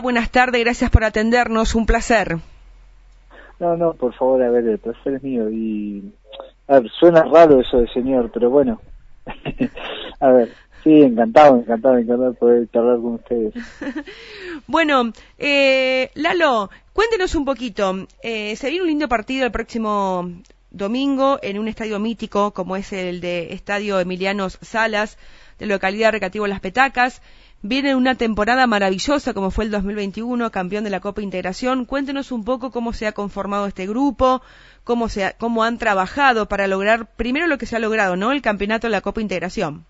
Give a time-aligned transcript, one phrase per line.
[0.00, 2.36] Buenas tardes, gracias por atendernos, un placer.
[3.58, 5.50] No, no, por favor, a ver, el placer es mío.
[5.50, 6.12] Y,
[6.68, 8.80] a ver, suena raro eso de señor, pero bueno.
[10.20, 10.52] a ver,
[10.84, 13.54] sí, encantado, encantado, encantado de poder charlar con ustedes.
[14.68, 18.06] bueno, eh, Lalo, cuéntenos un poquito.
[18.22, 20.30] Eh, se viene un lindo partido el próximo
[20.70, 25.18] domingo en un estadio mítico como es el de Estadio Emilianos Salas,
[25.58, 27.20] de localidad recreativo Las Petacas.
[27.62, 31.86] Viene una temporada maravillosa como fue el 2021, campeón de la Copa Integración.
[31.86, 34.42] Cuéntenos un poco cómo se ha conformado este grupo,
[34.84, 38.30] cómo, se cómo han trabajado para lograr primero lo que se ha logrado, ¿no?
[38.30, 39.84] El campeonato de la Copa Integración.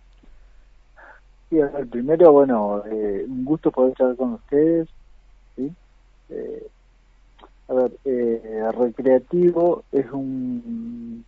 [1.50, 4.88] Sí, el primero, bueno, eh, un gusto poder estar con ustedes.
[5.56, 5.70] ¿sí?
[6.30, 6.66] Eh,
[7.68, 11.22] a ver, eh, Recreativo es un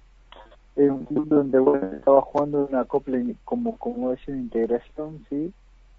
[0.74, 3.12] es un club donde bueno, estaba jugando una Copa
[3.44, 5.52] como como es integración, sí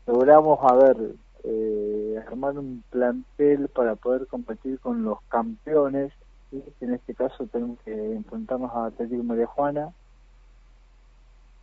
[0.08, 6.14] logramos, a ver, eh, armar un plantel para poder competir con los campeones,
[6.52, 9.90] en este caso tenemos que enfrentarnos a Atlético María Juana.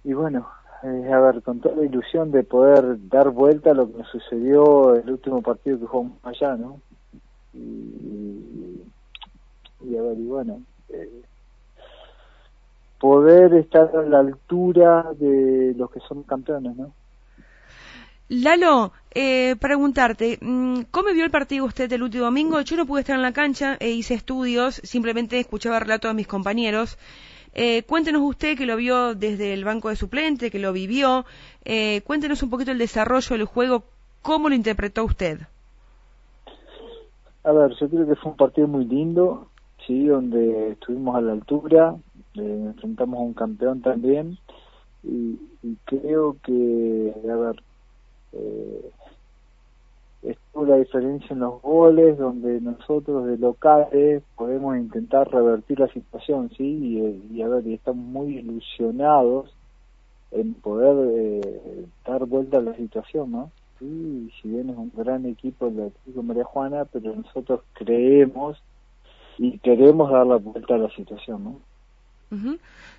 [0.04, 0.48] Y bueno,
[0.82, 4.08] eh, a ver, con toda la ilusión de poder dar vuelta a lo que nos
[4.08, 6.80] sucedió el último partido que jugamos allá, ¿no?
[7.52, 8.82] Y,
[9.84, 11.22] y a ver, y bueno, eh,
[13.00, 16.92] poder estar a la altura de los que son campeones, ¿no?
[18.30, 22.60] Lalo, eh, preguntarte, mm, ¿cómo vio el partido usted el último domingo?
[22.60, 26.26] Yo no pude estar en la cancha, e hice estudios, simplemente escuchaba relatos de mis
[26.26, 26.98] compañeros.
[27.54, 31.24] Eh, cuéntenos usted que lo vio desde el banco de suplente, que lo vivió.
[31.64, 33.84] Eh, cuéntenos un poquito el desarrollo del juego,
[34.20, 35.40] ¿cómo lo interpretó usted?
[37.44, 39.48] A ver, yo creo que fue un partido muy lindo,
[39.86, 41.96] sí, donde estuvimos a la altura,
[42.34, 44.36] enfrentamos a un campeón también,
[45.02, 45.38] y
[45.86, 47.62] creo que, a ver,
[48.32, 48.90] eh,
[50.22, 56.50] estuvo la diferencia en los goles donde nosotros de locales podemos intentar revertir la situación
[56.56, 59.54] sí y, a ver y estamos muy ilusionados
[60.32, 65.24] en poder eh, dar vuelta a la situación no sí si bien es un gran
[65.24, 68.60] equipo el Atlético María Juana pero nosotros creemos
[69.38, 71.60] y queremos dar la vuelta a la situación no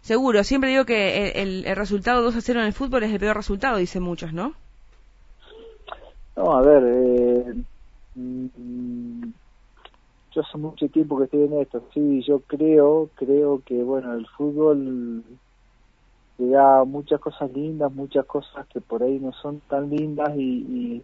[0.01, 3.19] Seguro, siempre digo que el, el resultado 2 a 0 en el fútbol es el
[3.19, 4.55] peor resultado, dicen muchos, ¿no?
[6.39, 7.53] No, a ver, eh,
[8.15, 9.23] mm,
[10.31, 14.25] yo hace mucho tiempo que estoy en esto, sí, yo creo, creo que, bueno, el
[14.25, 15.21] fútbol
[16.37, 21.03] te da muchas cosas lindas, muchas cosas que por ahí no son tan lindas y,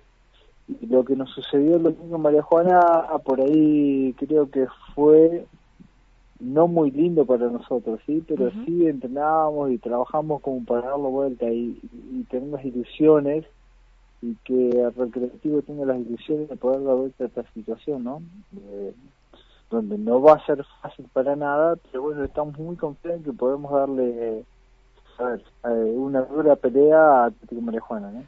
[0.87, 5.45] lo que nos sucedió el domingo en María Juana, ah, por ahí creo que fue
[6.39, 11.45] no muy lindo para nosotros, sí, pero sí entrenábamos y trabajamos como para darlo vuelta
[11.45, 11.77] y,
[12.13, 13.45] y tenemos ilusiones
[14.25, 18.21] y que el recreativo tenga las ilusiones de poder dar vuelta a esta situación, ¿no?
[19.69, 23.33] donde no va a ser fácil para nada, pero bueno, estamos muy confiados en que
[23.33, 24.43] podemos darle
[25.17, 28.23] a ver, una dura pelea a Atlético Marejuana, ¿no?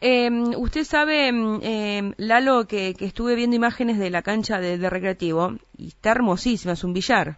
[0.00, 1.30] Eh, usted sabe,
[1.62, 6.10] eh, Lalo, que, que, estuve viendo imágenes de la cancha de, de, recreativo y está
[6.10, 7.36] hermosísima, es un billar.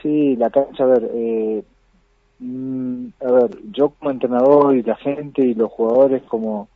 [0.00, 1.62] Sí, la cancha, a ver, eh,
[2.38, 6.68] Mm, a ver, yo como entrenador y la gente y los jugadores como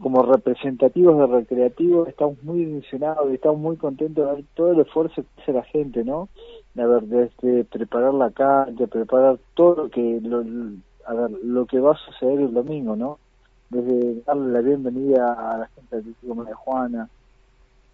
[0.00, 4.80] como representativos de recreativo estamos muy ilusionados y estamos muy contentos de ver todo el
[4.80, 6.30] esfuerzo que hace la gente, ¿no?
[6.78, 10.42] A ver, desde preparar la cancha, preparar todo lo que lo,
[11.06, 13.18] a ver, lo que va a suceder el domingo, ¿no?
[13.68, 17.08] Desde darle la bienvenida a la gente de como de Juana,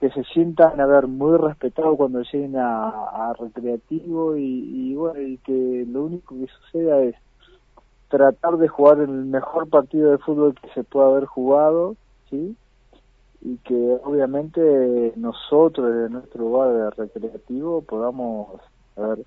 [0.00, 5.86] que se sientan a ver muy respetados cuando lleguen a, recreativo y, bueno y que
[5.88, 7.14] lo único que suceda es
[8.08, 11.96] tratar de jugar el mejor partido de fútbol que se pueda haber jugado
[12.30, 12.56] sí
[13.40, 18.60] y que obviamente nosotros desde nuestro lugar de recreativo podamos
[18.96, 19.24] a ver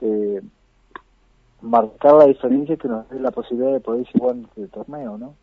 [0.00, 0.42] eh,
[1.60, 5.34] marcar la diferencia que nos dé la posibilidad de poder jugar en este torneo no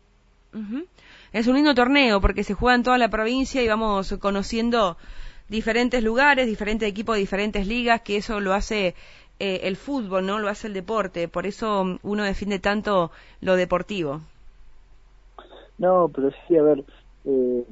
[1.32, 4.96] es un lindo torneo porque se juega en toda la provincia y vamos conociendo
[5.48, 8.94] diferentes lugares, diferentes equipos, diferentes ligas, que eso lo hace
[9.38, 10.38] eh, el fútbol, ¿no?
[10.38, 11.28] Lo hace el deporte.
[11.28, 13.10] Por eso uno defiende tanto
[13.40, 14.20] lo deportivo.
[15.78, 16.84] No, pero sí, a ver,
[17.24, 17.64] eh,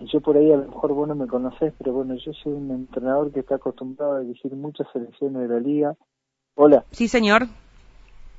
[0.00, 2.70] yo por ahí a lo mejor vos no me conocés, pero bueno, yo soy un
[2.70, 5.96] entrenador que está acostumbrado a dirigir muchas selecciones de la liga.
[6.54, 6.84] Hola.
[6.90, 7.46] Sí, señor.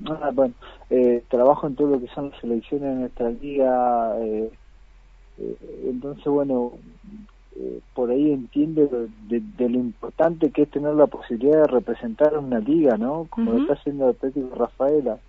[0.06, 0.54] Ah, bueno,
[0.90, 4.52] eh, trabajo en todo lo que son las selecciones de nuestra liga, eh,
[5.38, 5.58] eh,
[5.90, 6.74] entonces bueno,
[7.94, 8.90] por ahí entiende
[9.28, 13.28] de, lo importante que es tener la posibilidad de representar una liga, ¿no?
[13.30, 15.20] Como lo está haciendo Atlético Rafaela.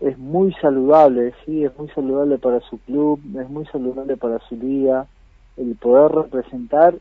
[0.00, 4.56] es muy saludable, sí, es muy saludable para su club, es muy saludable para su
[4.56, 5.06] liga,
[5.56, 6.94] el poder representar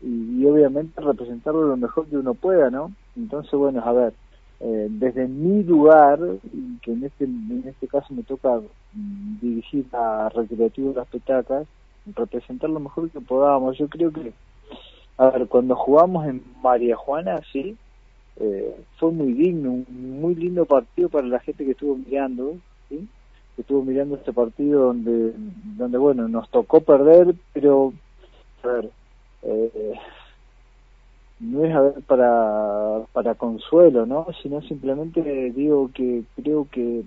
[0.00, 2.92] y, obviamente representarlo lo mejor que uno pueda, ¿no?
[3.16, 4.14] Entonces, bueno, a ver,
[4.60, 6.18] eh, desde mi lugar,
[6.82, 8.60] que en este, en este caso me toca
[8.92, 11.66] mm, dirigir a Recreativo de las Petacas,
[12.16, 13.78] representar lo mejor que podamos.
[13.78, 14.32] Yo creo que,
[15.16, 17.76] a ver, cuando jugamos en María Juana, sí,
[18.36, 22.56] eh, fue muy digno, un muy lindo partido para la gente que estuvo mirando,
[22.88, 23.08] ¿sí?
[23.54, 25.34] que estuvo mirando este partido donde,
[25.76, 27.92] donde bueno, nos tocó perder, pero,
[28.62, 28.90] a ver,
[29.42, 29.92] eh,
[31.40, 34.26] no es a ver para, para consuelo, ¿no?
[34.42, 37.04] Sino simplemente digo que creo que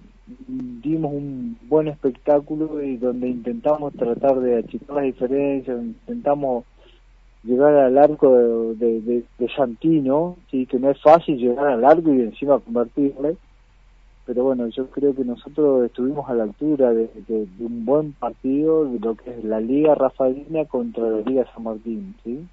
[0.48, 6.64] dimos un buen espectáculo y donde intentamos tratar de achicar las diferencias, intentamos
[7.44, 8.38] llegar al arco
[8.76, 13.36] de, de, de, Santino, sí, que no es fácil llegar al arco y encima convertirle,
[14.26, 17.10] pero bueno, yo creo que nosotros estuvimos a la altura de,
[17.60, 22.16] un buen partido de lo que es la Liga Rafaelina contra la Liga San Martín,
[22.24, 22.48] ¿sí?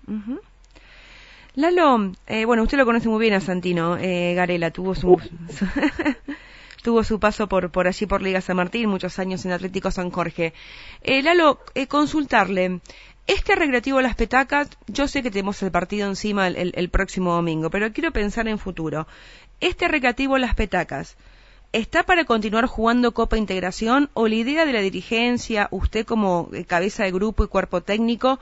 [1.54, 5.20] Lalo, eh, bueno, usted lo conoce muy bien a Santino, eh, Garela, tuvo su...
[6.82, 10.10] tuvo su paso por, por allí por Liga San Martín, muchos años en Atlético San
[10.10, 10.54] Jorge.
[11.02, 12.80] Eh, Lalo, eh, consultarle,
[13.26, 17.68] este recreativo Las Petacas, yo sé que tenemos el partido encima el, el, próximo domingo,
[17.68, 19.06] pero quiero pensar en futuro.
[19.60, 21.16] Este recreativo Las Petacas,
[21.72, 27.04] ¿está para continuar jugando Copa Integración o la idea de la dirigencia, usted como cabeza
[27.04, 28.40] de grupo y cuerpo técnico,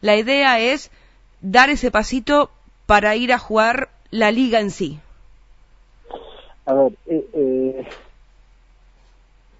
[0.00, 0.92] la idea es
[1.40, 2.50] dar ese pasito
[2.86, 4.98] para ir a jugar la liga en sí?
[6.64, 7.88] A ver, eh, eh,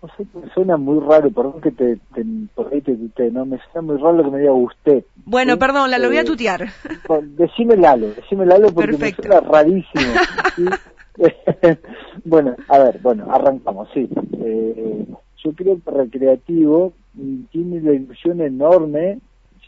[0.02, 3.58] no sé, suena muy raro, perdón que te, te por ahí te, te, no me
[3.58, 5.04] suena muy raro que me diga usted.
[5.24, 6.68] Bueno, perdón, la lo voy a eh, tutear.
[7.22, 10.12] decime Lalo, decime Lalo porque me suena rarísimo.
[12.24, 14.08] bueno, a ver, bueno, arrancamos, sí.
[14.40, 15.06] Eh,
[15.44, 16.92] yo creo que Recreativo
[17.50, 19.18] tiene la ilusión enorme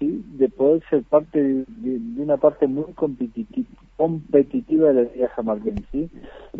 [0.07, 5.85] de poder ser parte de, una parte muy competitiva, competitiva de la Liga San Martín,
[5.93, 6.09] ¿sí?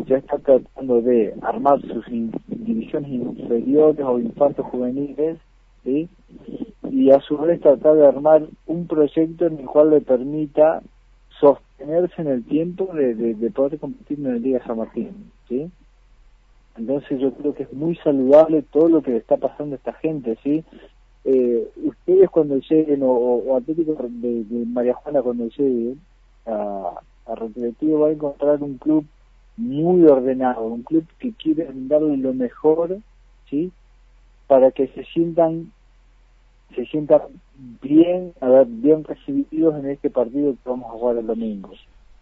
[0.05, 2.05] Ya está tratando de armar sus
[2.47, 5.39] divisiones inferiores o infantos juveniles,
[5.83, 6.07] ¿sí?
[6.91, 10.83] Y a su vez tratar de armar un proyecto en el cual le permita
[11.39, 15.71] sostenerse en el tiempo de, de, poder competir en la Liga San Martín, ¿sí?
[16.77, 19.93] Entonces yo creo que es muy saludable todo lo que le está pasando a esta
[19.93, 20.63] gente, ¿sí?
[21.23, 25.99] Eh, ustedes cuando lleguen, o, Atlético de, María Juana cuando lleguen
[26.45, 29.05] a, a Recreativo va a encontrar un club
[29.57, 32.97] muy ordenado, un club que quiere darle lo mejor,
[33.49, 33.71] ¿sí?
[34.47, 35.71] Para que se sientan
[36.75, 37.21] se sientan
[37.81, 41.71] bien, a ver, bien recibidos en este partido que vamos a jugar el domingo,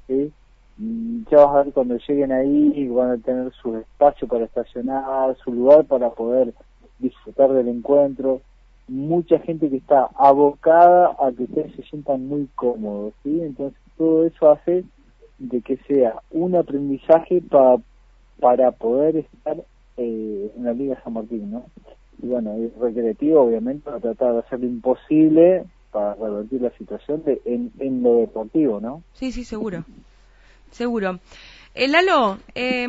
[0.08, 0.32] ¿sí?
[0.78, 5.36] Mm, ya vas a ver cuando lleguen ahí van a tener su espacio para estacionar,
[5.44, 6.54] su lugar para poder
[6.98, 8.42] disfrutar del encuentro,
[8.90, 13.40] mucha gente que está abocada a que ustedes se sientan muy cómodos, ¿sí?
[13.42, 14.84] Entonces todo eso hace
[15.38, 17.78] de que sea un aprendizaje para
[18.40, 19.58] para poder estar
[19.98, 21.66] eh, en la Liga San Martín, ¿no?
[22.22, 27.24] Y bueno, es recreativo, obviamente, para tratar de hacer lo imposible para revertir la situación
[27.24, 29.04] de, en, en lo deportivo, ¿no?
[29.14, 29.84] Sí, sí, seguro.
[30.72, 31.20] Seguro.
[31.74, 32.88] Eh, Lalo, eh,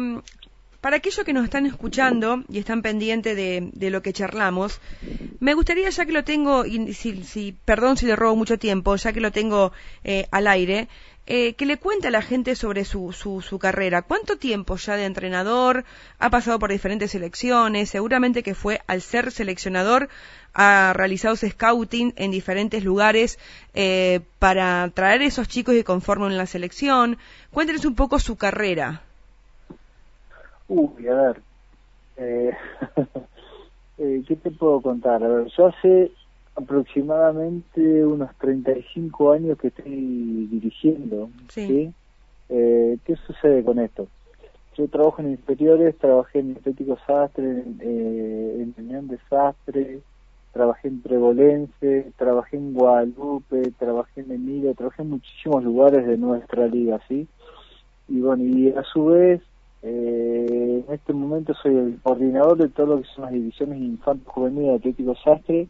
[0.81, 4.81] para aquellos que nos están escuchando y están pendientes de, lo que charlamos,
[5.41, 9.13] me gustaría, ya que lo tengo, y si, perdón si le robo mucho tiempo, ya
[9.13, 9.73] que lo tengo
[10.05, 10.89] eh, al aire,
[11.27, 14.03] eh, que le cuente a la gente sobre su, su, su, carrera.
[14.03, 15.85] ¿Cuánto tiempo ya de entrenador?
[16.19, 17.89] Ha pasado por diferentes selecciones.
[17.91, 20.09] Seguramente que fue al ser seleccionador,
[20.55, 23.39] ha realizado scouting en diferentes lugares
[23.75, 27.17] eh, para traer esos chicos que conforman la selección.
[27.51, 29.03] Cuéntenos un poco su carrera.
[30.69, 31.43] Uy, a ver,
[34.01, 35.23] eh, ¿qué te puedo contar?
[35.23, 36.11] A ver, yo hace
[36.57, 41.93] aproximadamente unos 35 años que estoy dirigiendo, ¿sí?
[42.49, 44.09] Eh, ¿Qué sucede con esto?
[44.77, 50.01] Yo trabajo en inferiores, trabajé en Estético Sastre, en, eh, en Unión de Sastre,
[50.53, 56.67] trabajé en Prevolense, trabajé en Guadalupe, trabajé en Emilia, trabajé en muchísimos lugares de nuestra
[56.67, 57.29] liga, ¿sí?
[58.09, 59.43] Y bueno, y a su vez
[59.83, 64.27] eh, en este momento soy el coordinador de todo lo que son las divisiones infantil
[64.27, 65.69] juvenil de Atlético Sastre.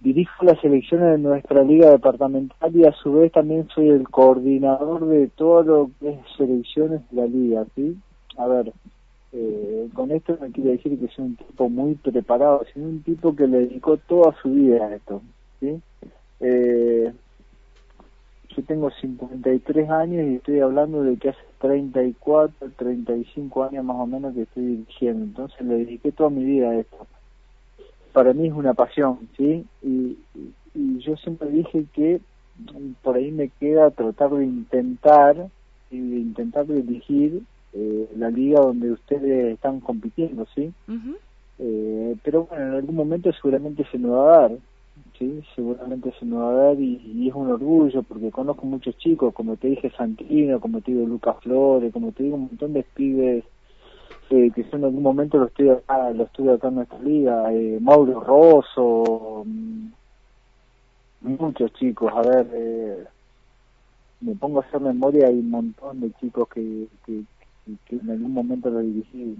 [0.00, 5.06] Dirijo las selecciones de nuestra liga departamental y a su vez también soy el coordinador
[5.06, 7.96] de todo lo que es selecciones de la liga, ¿sí?
[8.36, 8.72] A ver,
[9.32, 13.34] eh, con esto no quiere decir que soy un tipo muy preparado, sino un tipo
[13.34, 15.22] que le dedicó toda su vida a esto,
[15.60, 15.80] ¿sí?
[16.40, 17.12] Eh,
[18.48, 23.96] yo tengo tengo 53 años y estoy hablando de que hace 34, 35 años más
[23.96, 25.24] o menos que estoy dirigiendo.
[25.24, 27.06] Entonces le dediqué toda mi vida a esto.
[28.12, 29.64] Para mí es una pasión, ¿sí?
[29.82, 30.18] Y,
[30.74, 32.20] y yo siempre dije que
[33.02, 35.48] por ahí me queda tratar de intentar
[35.90, 40.72] y de intentar dirigir eh, la liga donde ustedes están compitiendo, ¿sí?
[41.58, 44.52] eh, pero bueno, en algún momento seguramente se me va a dar,
[45.18, 45.42] ¿sí?
[45.54, 49.56] Seguramente se me va a dar y, es un orgullo porque conozco muchos chicos, como
[49.56, 53.44] te dije Santino, como te digo Lucas Flores, como te digo un montón de pibes
[54.30, 57.78] eh, que en algún momento lo estoy acá, lo estuve acá en nuestra liga, eh,
[57.80, 59.88] Mauro Rosso, mm,
[61.22, 63.04] muchos chicos, a ver, eh,
[64.20, 67.22] me pongo a hacer memoria, hay un montón de chicos que, que,
[67.86, 69.36] que en algún momento lo dirigí.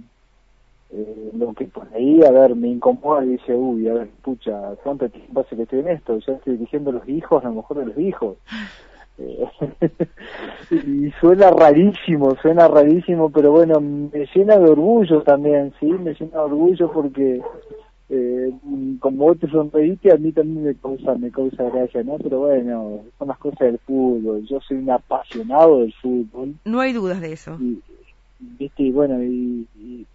[0.97, 4.75] Eh, lo que por ahí, a ver, me incomoda y dice, uy, a ver, pucha,
[4.81, 6.17] ¿cuánto tiempo hace que estoy en esto?
[6.19, 8.37] Ya estoy dirigiendo los hijos, a lo mejor de los hijos.
[9.17, 9.47] Eh,
[10.71, 15.85] y suena rarísimo, suena rarísimo, pero bueno, me llena de orgullo también, ¿sí?
[15.85, 17.41] Me llena de orgullo porque
[18.09, 18.51] eh,
[18.99, 22.17] como vos te sonreíste, a mí también me causa, me causa gracia, ¿no?
[22.17, 24.45] Pero bueno, son las cosas del fútbol.
[24.45, 26.55] Yo soy un apasionado del fútbol.
[26.65, 27.57] No hay dudas de eso.
[27.59, 27.81] Y,
[28.39, 28.83] ¿viste?
[28.83, 30.05] y bueno, y,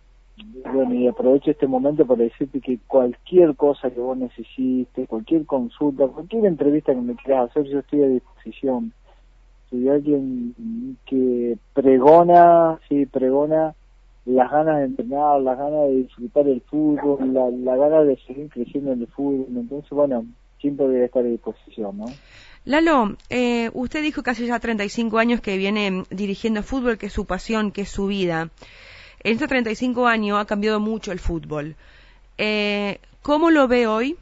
[0.72, 6.06] bueno, y aprovecho este momento para decirte que cualquier cosa que vos necesites, cualquier consulta,
[6.06, 8.92] cualquier entrevista que me quieras hacer, yo estoy a disposición.
[9.70, 13.74] Soy alguien que pregona, sí, pregona
[14.26, 18.48] las ganas de entrenar, las ganas de disfrutar el fútbol, la, la ganas de seguir
[18.50, 19.46] creciendo en el fútbol.
[19.56, 20.24] Entonces, bueno,
[20.60, 22.06] siempre a estar a disposición, ¿no?
[22.64, 27.12] Lalo, eh, usted dijo que hace ya 35 años que viene dirigiendo fútbol, que es
[27.12, 28.50] su pasión, que es su vida.
[29.22, 31.76] En estos 35 años ha cambiado mucho el fútbol.
[32.38, 34.16] Eh, ¿Cómo lo ve hoy?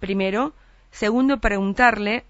[0.00, 0.52] Primero.
[0.90, 2.24] Segundo, preguntarle,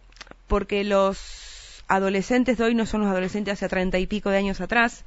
[0.46, 4.60] porque los adolescentes de hoy no son los adolescentes hace treinta y pico de años
[4.60, 5.04] atrás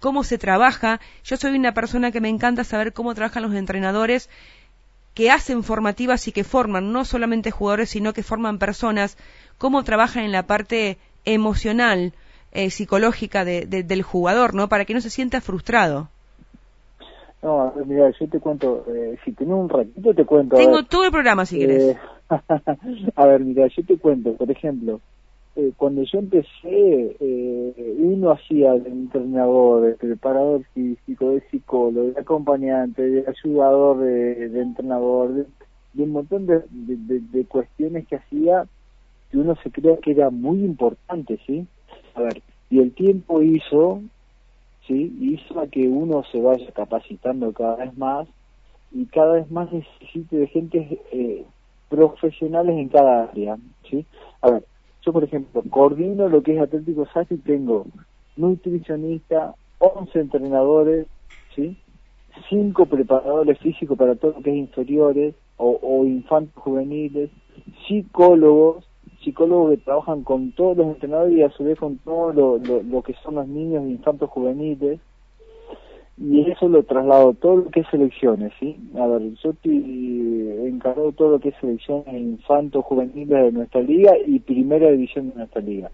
[0.00, 1.00] cómo se trabaja.
[1.22, 4.28] Yo soy una persona que me encanta saber cómo trabajan los entrenadores
[5.14, 9.16] que hacen formativas y que forman no solamente jugadores, sino que forman personas,
[9.58, 12.14] cómo trabajan en la parte emocional,
[12.52, 14.68] eh, psicológica de, del jugador, ¿no?
[14.68, 16.08] Para que no se sienta frustrado.
[17.42, 20.56] No, mira, yo te cuento, eh, si tenés un ratito te cuento.
[20.56, 21.96] Tengo todo el programa si querés.
[21.96, 21.98] Eh,
[23.16, 25.00] a ver, mira, yo te cuento, por ejemplo,
[25.56, 26.46] eh, cuando yo empecé,
[27.18, 34.60] eh, uno hacía de entrenador, de preparador físico, de psicólogo, de acompañante, de ayudador de,
[34.60, 38.64] entrenador, de, un montón de, de, cuestiones que hacía
[39.30, 41.66] que uno se crea que era muy importante, ¿sí?
[42.14, 44.02] A ver, y el tiempo hizo,
[44.90, 45.16] ¿sí?
[45.20, 48.26] Hizo a que uno se vaya capacitando cada vez más
[48.90, 51.44] y cada vez más necesite de gente eh,
[51.88, 53.56] profesionales en cada área,
[53.88, 54.04] ¿sí?
[54.42, 54.64] A ver,
[55.02, 57.86] yo, por ejemplo, coordino lo que es Atlético y tengo
[58.36, 61.06] nutricionista, 11 entrenadores,
[61.54, 61.76] ¿sí?
[62.48, 67.30] 5 preparadores físicos para todo lo que es inferiores o infantes juveniles,
[67.86, 68.89] psicólogos,
[69.22, 73.14] psicólogos que trabajan con todos los entrenadores y a su vez con todo lo, que
[73.22, 75.00] son los niños e infantes juveniles,
[76.18, 78.76] y eso lo traslado todo lo que es selecciones, ¿sí?
[78.98, 84.12] A ver, yo estoy encargado todo lo que es selecciones infantos juveniles de nuestra liga
[84.26, 85.90] y primera división de nuestra liga.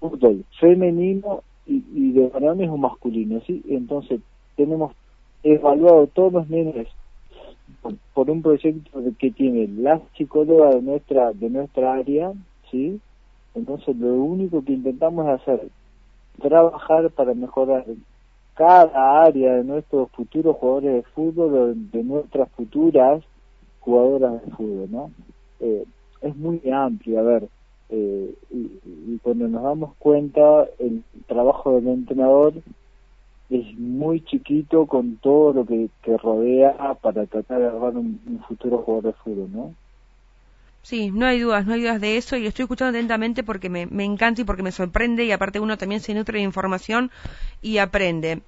[0.00, 3.62] Fútbol femenino y, de varones o masculinos, ¿sí?
[3.68, 4.20] Entonces,
[4.56, 4.92] tenemos
[5.42, 6.88] evaluado todos los nenes
[8.14, 12.32] por, un proyecto que tiene la psicóloga de nuestra de nuestra área,
[12.70, 13.00] ¿sí?
[13.54, 15.68] Entonces, lo único que intentamos es hacer
[16.40, 17.84] trabajar para mejorar
[18.54, 23.22] cada área de nuestros futuros jugadores de fútbol, de, nuestras futuras
[23.80, 25.10] jugadoras de fútbol, ¿no?
[25.60, 25.84] Eh,
[26.22, 27.48] es muy amplio, a ver,
[27.90, 32.54] eh, y, cuando nos damos cuenta, el trabajo del entrenador
[33.50, 38.78] es muy chiquito con todo lo que, rodea para tratar de agarrar un, un futuro
[38.78, 39.74] jugador de fútbol, ¿no?
[40.88, 43.82] Sí, no hay dudas, no hay dudas de eso y estoy escuchando atentamente porque me,
[44.02, 47.10] encanta y porque me sorprende y aparte uno también se nutre de información
[47.60, 48.40] y aprende.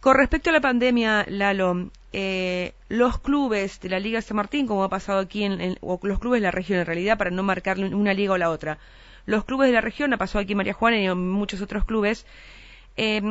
[0.00, 4.84] Con respecto a la pandemia, Lalo, eh, los clubes de la Liga San Martín, como
[4.84, 7.86] ha pasado aquí, en, o los clubes de la región en realidad, para no marcarle
[7.86, 8.76] una liga o la otra,
[9.24, 12.26] los clubes de la región, ha pasado aquí María Juana y muchos otros clubes,
[12.98, 13.22] eh,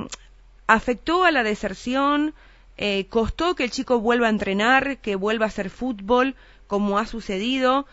[0.66, 2.34] afectó a la deserción,
[2.78, 6.34] eh, costó que el chico vuelva a entrenar, que vuelva a hacer fútbol,
[6.66, 7.86] como ha sucedido,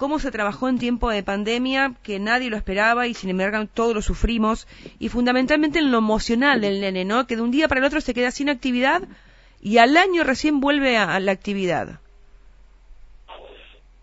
[0.00, 3.94] cómo se trabajó en tiempo de pandemia, que nadie lo esperaba y sin embargo todos
[3.94, 4.66] lo sufrimos,
[4.98, 7.26] y fundamentalmente en lo emocional del nene, ¿no?
[7.26, 9.02] Que de un día para el otro se queda sin actividad
[9.60, 12.00] y al año recién vuelve a, la actividad.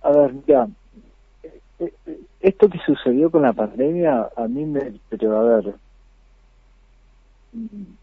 [0.04, 0.68] A ver, ya,
[1.42, 5.74] eh, eh, esto que sucedió con la pandemia, a mí me, pero a ver,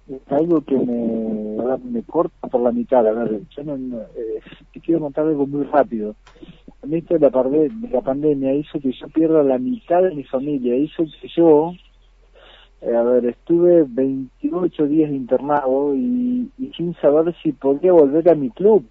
[0.09, 3.07] es algo que me, me corta por la mitad.
[3.07, 4.41] A ver, yo no, eh,
[4.73, 6.17] te quiero contar algo muy rápido.
[6.91, 10.77] Esto de la, de la pandemia hizo que yo pierda la mitad de mi familia,
[10.77, 11.73] hizo que yo,
[12.81, 18.35] eh, a ver, estuve 28 días internado y, y, sin saber si podía volver a
[18.35, 18.85] mi club,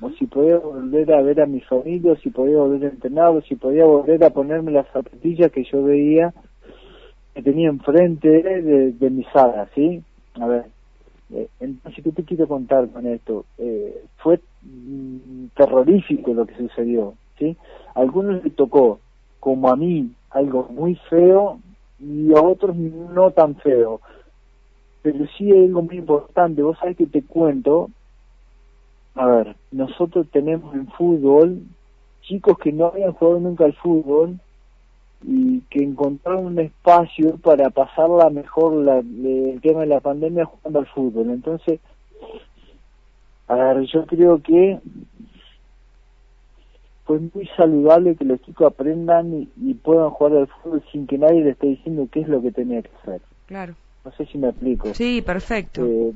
[0.00, 3.28] o si podía volver a ver a mi familia, o si podía volver a entrenar,
[3.28, 6.32] o si podía volver a ponerme las zapatillas que yo veía
[7.34, 10.02] que tenía enfrente de, de mi sala, ¿sí?
[10.40, 10.64] A ver,
[11.34, 13.44] eh, entonces, ¿qué te quiero contar con esto?
[13.58, 17.56] Eh, fue mm, terrorífico lo que sucedió, ¿sí?
[17.94, 19.00] A algunos les tocó,
[19.40, 21.58] como a mí, algo muy feo
[21.98, 24.00] y a otros no tan feo.
[25.02, 27.90] Pero sí hay algo muy importante, vos sabés que te cuento,
[29.14, 31.62] a ver, nosotros tenemos en fútbol
[32.22, 34.38] chicos que no habían jugado nunca al fútbol
[35.22, 40.80] y que encontraron un espacio para pasarla mejor la, el tema de la pandemia jugando
[40.80, 41.30] al fútbol.
[41.30, 41.80] Entonces,
[43.48, 44.80] a ver, yo creo que
[47.06, 51.44] fue muy saludable que los chicos aprendan y, puedan jugar al fútbol sin que nadie
[51.44, 53.20] les esté diciendo qué es lo que tenía que hacer.
[53.46, 53.74] Claro.
[54.04, 54.92] No sé si me explico.
[54.92, 55.84] Sí, perfecto.
[55.84, 56.12] Eh,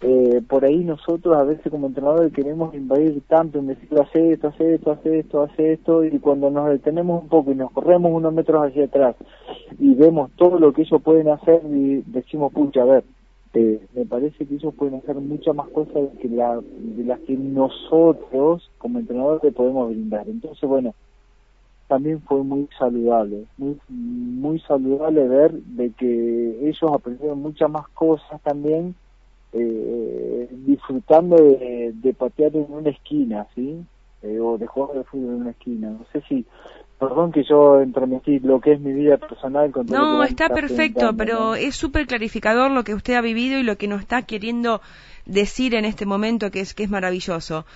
[0.00, 4.48] eh, por ahí nosotros a veces como entrenadores queremos invadir tanto en decir hace esto,
[4.48, 8.12] hace esto, hace esto, hace esto y cuando nos detenemos un poco y nos corremos
[8.12, 9.16] unos metros hacia atrás
[9.78, 13.04] y vemos todo lo que ellos pueden hacer y decimos pucha a ver
[13.54, 17.36] eh, me parece que ellos pueden hacer muchas más cosas que la, de las que
[17.36, 20.94] nosotros como entrenadores le podemos brindar entonces bueno
[21.88, 28.40] también fue muy saludable, muy, muy saludable ver de que ellos aprendieron muchas más cosas
[28.42, 28.94] también
[29.52, 33.84] eh, disfrutando de, patear en una esquina, ¿sí?
[34.24, 35.90] Eh, o de jugar de fútbol en una esquina.
[35.90, 36.46] No sé si,
[36.98, 41.14] perdón que yo entrometí lo que es mi vida personal con todo No, está perfecto,
[41.14, 44.80] pero es súper clarificador lo que usted ha vivido y lo que nos está queriendo
[45.26, 47.66] decir en este momento, que es que es maravilloso.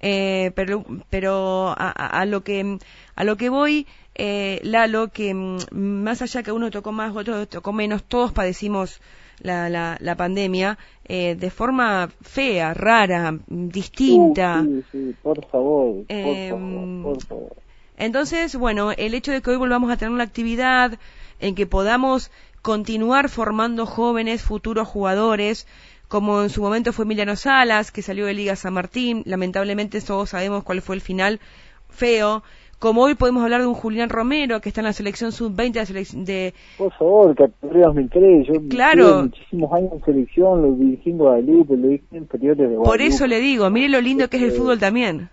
[0.00, 2.78] Eh, pero pero a, a, lo que
[3.14, 7.48] a lo que voy eh, Lalo que mm, más allá que uno tocó más otro
[7.48, 9.00] tocó menos todos padecimos
[9.40, 14.64] la, la, la pandemia eh, de forma fea, rara, distinta.
[14.64, 17.56] sí, sí, por favor, por, em, favor, por favor.
[17.96, 20.98] Entonces, bueno, el hecho de que hoy volvamos a tener una actividad
[21.40, 22.30] en que podamos
[22.62, 25.66] continuar formando jóvenes, futuros jugadores,
[26.08, 30.30] como en su momento fue Emiliano Salas, que salió de Liga San Martín, lamentablemente todos
[30.30, 31.40] sabemos cuál fue el final
[31.88, 32.42] feo,
[32.78, 36.54] como hoy podemos hablar de un Julián Romero que está en la selección sub-20 de,
[36.76, 38.46] Por favor, categoría 2003.
[38.46, 39.22] Yo claro.
[39.24, 43.26] muchísimos años en selección, lo dirigí en Guadalupe, lo dirigí en periodos de Por eso
[43.26, 45.28] le digo, mire lo lindo que es el este, fútbol también.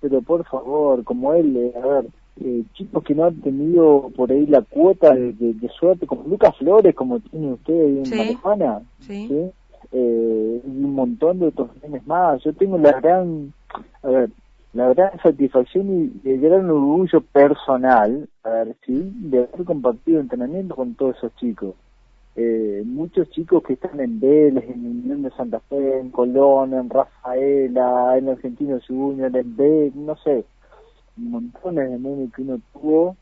[0.00, 2.06] Pero por favor, como él, eh, a ver,
[2.40, 6.94] eh, chicos que no han tenido por ahí la cuota de, suerte, como Lucas Flores,
[6.94, 8.06] como tiene usted ahí en
[9.00, 9.26] sí.
[9.28, 9.50] ¿sí?
[9.90, 11.70] Eh, y un montón de otros
[12.06, 12.42] más.
[12.44, 13.52] Yo tengo la gran,
[14.02, 14.30] a ver,
[14.72, 21.34] la gran satisfacción y el gran orgullo personal, de haber compartido entrenamiento con todos esos
[21.36, 21.74] chicos.
[22.36, 26.88] Eh, muchos chicos que están en Vélez, en Unión de Santa Fe, en Colón, en
[26.88, 30.44] Rafaela, en Argentino Junior, en B, no sé,
[31.16, 33.16] montones de memes que uno tuvo,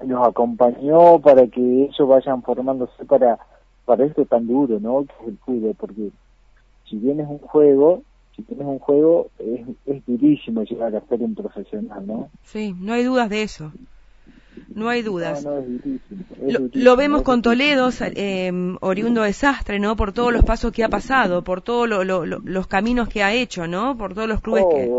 [0.00, 3.38] los acompañó para que ellos vayan formándose para,
[3.84, 5.04] para esto tan duro, ¿no?
[5.04, 6.10] Que es el fútbol, porque
[6.88, 8.02] si bien es un juego,
[8.34, 12.30] si tienes un juego, es, es durísimo llegar a ser un profesional, ¿no?
[12.42, 13.72] Sí, no hay dudas de eso.
[14.74, 15.44] No hay dudas.
[15.44, 19.96] No, es durísimo, lo, vemos con Toledo, eh, oriundo desastre, ¿no?
[19.96, 23.96] Por todos los pasos que ha pasado, por todos los caminos que ha hecho, ¿no?
[23.96, 24.90] Por todos los clubes que...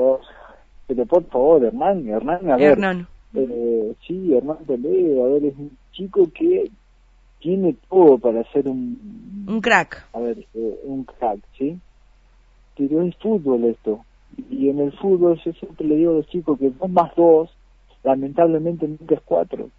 [0.88, 2.72] Pero por favor, Hernán, Hernán, a ver.
[2.74, 3.08] Hernán.
[3.34, 6.70] Eh, sí, Hernán Toledo, a ver, es un chico que
[7.40, 9.46] tiene todo para ser un...
[9.48, 10.08] Un crack.
[10.14, 11.80] A ver, eh, un crack, ¿sí?
[12.78, 14.04] Pero es fútbol esto.
[14.50, 17.50] Y en el fútbol yo siempre le digo a los chicos que dos más dos,
[18.04, 19.70] lamentablemente nunca es cuatro.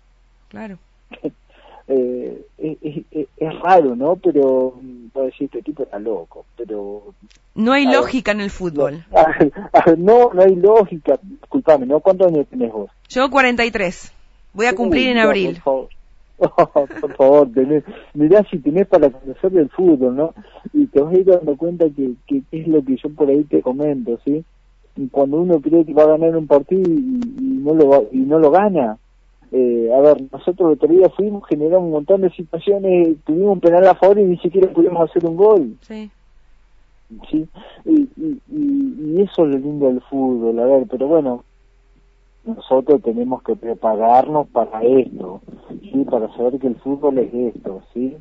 [0.48, 0.78] Claro.
[1.88, 2.78] eh, es,
[3.11, 4.16] es, es, raro, ¿no?
[4.16, 4.74] Pero,
[5.12, 7.14] puedo decir, este tipo está loco, pero...
[7.54, 9.04] No hay lógica en el fútbol.
[9.98, 11.18] no, no hay lógica.
[11.22, 12.00] Disculpame, ¿no?
[12.00, 12.90] ¿Cuántos años tenés vos?
[13.09, 14.12] Yo 43.
[14.52, 15.54] Voy a cumplir en abril.
[15.54, 15.88] por favor,
[17.55, 20.35] tenés, mirá si tenés para conocer del fútbol, ¿no?
[20.72, 23.44] Y te vas a ir dando cuenta que, que, es lo que yo por ahí
[23.44, 24.44] te comento, ¿sí?
[24.96, 28.38] Y cuando uno cree que va a ganar un partido y, no lo y no
[28.38, 28.99] lo gana,
[29.53, 33.61] eh, a ver, nosotros el otro día fuimos, generamos un montón de situaciones, tuvimos un
[33.61, 35.77] penal a favor y ni siquiera pudimos hacer un gol.
[35.81, 36.11] Sí.
[37.31, 37.46] Sí,
[37.85, 41.44] y, y, y, y eso es lo lindo del fútbol, a ver, pero bueno,
[42.46, 45.40] nosotros tenemos que prepararnos para esto,
[45.80, 46.04] ¿sí?
[46.11, 48.16] Para saber que el fútbol es esto, ¿sí?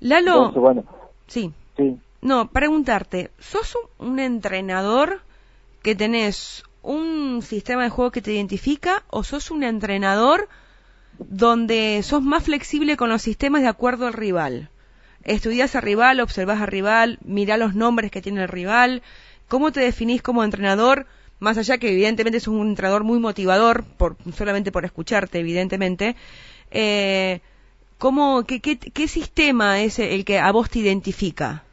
[0.00, 0.84] Lalo, bueno,
[1.26, 1.52] sí.
[1.76, 1.98] Sí.
[2.20, 5.20] No, preguntarte, ¿sos un entrenador
[5.82, 10.48] que tenés un sistema de juego que te identifica o sos un entrenador
[11.18, 14.68] donde sos más flexible con los sistemas de acuerdo al rival?
[15.24, 19.02] Estudias al rival, observas al rival, mirá los nombres que tiene el rival.
[19.48, 21.06] ¿Cómo te definís como entrenador?
[21.40, 26.16] Más allá que evidentemente sos un entrenador muy motivador, por, solamente por escucharte, evidentemente.
[26.70, 27.40] Eh,
[27.98, 31.64] ¿cómo, qué, qué, ¿Qué sistema es el que a vos te identifica?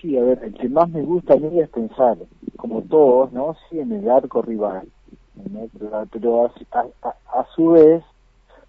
[0.00, 2.18] Sí, a ver, el que más me gusta a mí es pensar,
[2.56, 3.56] como todos, ¿no?
[3.68, 4.88] Sí, en el arco rival.
[6.12, 8.02] Pero a, su vez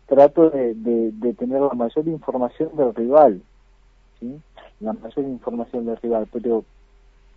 [0.06, 3.42] trato de, de, tener la mayor información del rival,
[4.20, 4.40] ¿sí?
[4.80, 6.64] La mayor información del rival, pero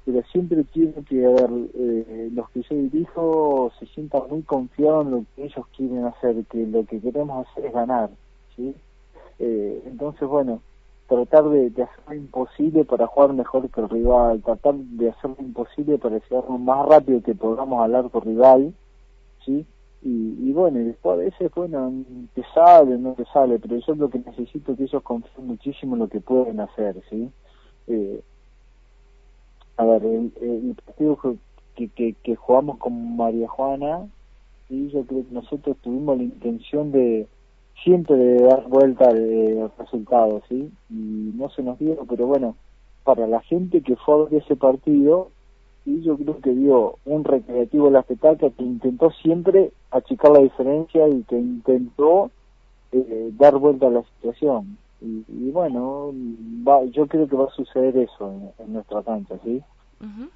[0.04, 5.12] pero siempre quiero que a eh, los que yo dirijo se sientan muy confiados en
[5.12, 8.10] lo que ellos quieren hacer, que lo que queremos hacer es ganar,
[8.56, 8.74] ¿sí?
[9.38, 10.62] Eh, entonces, bueno,
[11.06, 15.44] tratar de, hacer lo imposible para jugar mejor que el rival, tratar de hacer lo
[15.44, 18.72] imposible para llegar más rápido que podamos al arco rival,
[19.44, 19.66] ¿sí?
[20.02, 21.92] Y, y bueno, después a veces, bueno,
[22.34, 25.94] te sale, no te sale, pero yo lo que necesito es que ellos confíen muchísimo
[25.94, 27.30] en lo que pueden hacer, ¿sí?
[27.86, 28.22] Eh,
[29.80, 31.18] a ver, el, partido
[31.74, 34.06] que, que, que, jugamos con María Juana,
[34.68, 37.26] y yo creo que nosotros tuvimos la intención de
[37.82, 40.70] siempre de dar vuelta de resultados, ¿sí?
[40.90, 42.56] Y no se nos dio, pero bueno,
[43.04, 45.30] para la gente que fue a ver ese partido,
[45.86, 50.40] y yo creo que dio un recreativo de la petaca que intentó siempre achicar la
[50.40, 52.30] diferencia y que intentó
[52.92, 54.76] eh, dar vuelta a la situación.
[55.02, 56.12] Y, bueno,
[56.66, 59.62] va, yo creo que va a suceder eso en, nuestra cancha, ¿sí?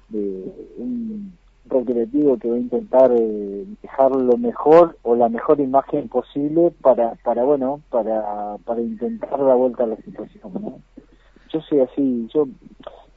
[0.09, 1.33] de un
[1.67, 7.15] recreativo que va a intentar eh, dejar lo mejor o la mejor imagen posible para,
[7.23, 10.79] para bueno, para, para intentar dar vuelta a la situación, ¿no?
[11.51, 12.47] Yo soy así, yo,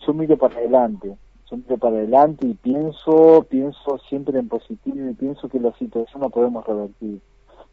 [0.06, 1.16] yo miro para adelante,
[1.50, 6.22] yo miro para adelante y pienso, pienso siempre en positivo y pienso que la situación
[6.22, 7.20] la podemos revertir.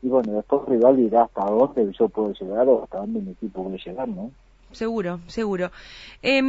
[0.01, 3.31] Y bueno, después el rival dirá hasta dónde yo puedo llegar o hasta dónde mi
[3.31, 4.31] equipo puede llegar, ¿no?
[4.75, 5.71] seguro, seguro.
[6.21, 6.41] Eh,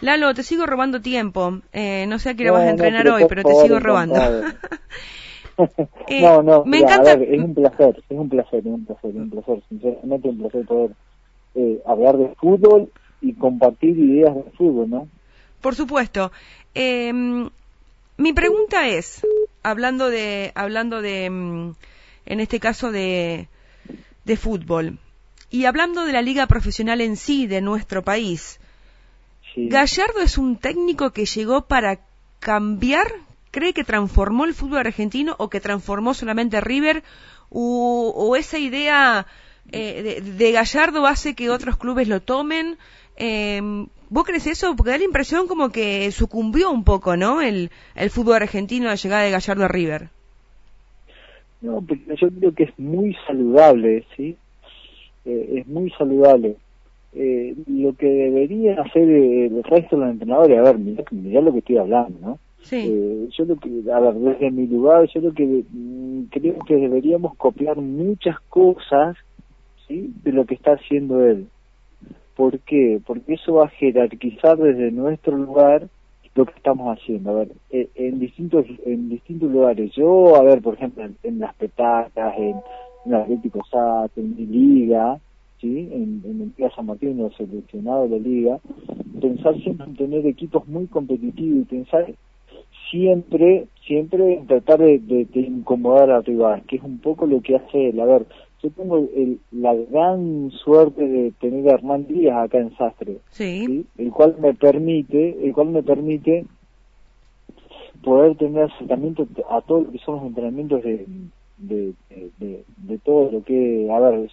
[0.00, 1.60] Lalo, te sigo robando tiempo.
[1.72, 4.16] Eh, no sé a qué vas a entrenar hoy, pero te sigo robando.
[6.08, 7.12] eh, no, no, me encanta.
[7.12, 10.64] es un placer, es un placer, es un placer, es un placer, sinceramente un placer
[10.64, 10.90] poder
[11.54, 15.08] eh, hablar de fútbol y compartir ideas de fútbol, ¿no?
[15.60, 16.32] Por supuesto.
[16.74, 19.26] Eh, mi pregunta es,
[19.62, 21.72] hablando de, hablando de, mm,
[22.26, 23.48] en este caso de,
[24.24, 24.98] de fútbol,
[25.50, 28.58] y hablando de la liga profesional en sí de nuestro país,
[29.56, 32.00] ¿Gallardo es un técnico que llegó para
[32.38, 33.12] cambiar?
[33.50, 37.04] ¿Cree que transformó el fútbol argentino o que transformó solamente River?
[37.50, 39.26] ¿O, esa idea
[39.70, 42.78] eh, de, Gallardo hace que otros clubes lo tomen?
[43.16, 43.60] Eh,
[44.08, 44.74] ¿Vos crees eso?
[44.74, 47.42] Porque da la impresión como que sucumbió un poco, ¿no?
[47.42, 50.08] El, el fútbol argentino a la llegada de Gallardo a River.
[51.62, 54.36] No, porque yo creo que es muy saludable, ¿sí?
[55.24, 56.56] Eh, es muy saludable.
[57.14, 61.58] Eh, lo que debería hacer el resto de los entrenadores, a ver, mirá, lo que
[61.60, 62.38] estoy hablando, ¿no?
[62.70, 66.76] Eh, yo lo que, a ver, desde mi lugar, yo lo que mm, creo que
[66.76, 69.16] deberíamos copiar muchas cosas,
[69.86, 70.12] ¿sí?
[70.24, 71.46] De lo que está haciendo él.
[72.34, 73.00] ¿Por qué?
[73.06, 75.88] Porque eso va a jerarquizar desde nuestro lugar
[76.34, 77.30] lo que estamos haciendo.
[77.30, 79.92] A ver, en distintos en distintos lugares.
[79.94, 82.56] Yo, a ver, por ejemplo, en, las petacas, en,
[83.06, 85.18] en Atlético SAT, en mi liga,
[85.60, 85.88] ¿sí?
[85.92, 88.58] en, en el Liga San Martín, los seleccionados de liga,
[89.20, 92.12] pensar siempre en tener equipos muy competitivos y pensar
[92.90, 97.56] siempre, siempre en tratar de, de, incomodar al rival, que es un poco lo que
[97.56, 98.00] hace él.
[98.00, 98.26] A ver,
[98.62, 103.84] yo tengo el, la gran suerte de tener a Hernán Díaz acá en Sastre, sí.
[103.98, 106.44] el cual me permite, el cual me permite
[108.04, 111.06] poder tener acercamiento a todo lo que son los entrenamientos de,
[111.58, 111.94] de,
[112.38, 114.30] de, todo lo que, a ver,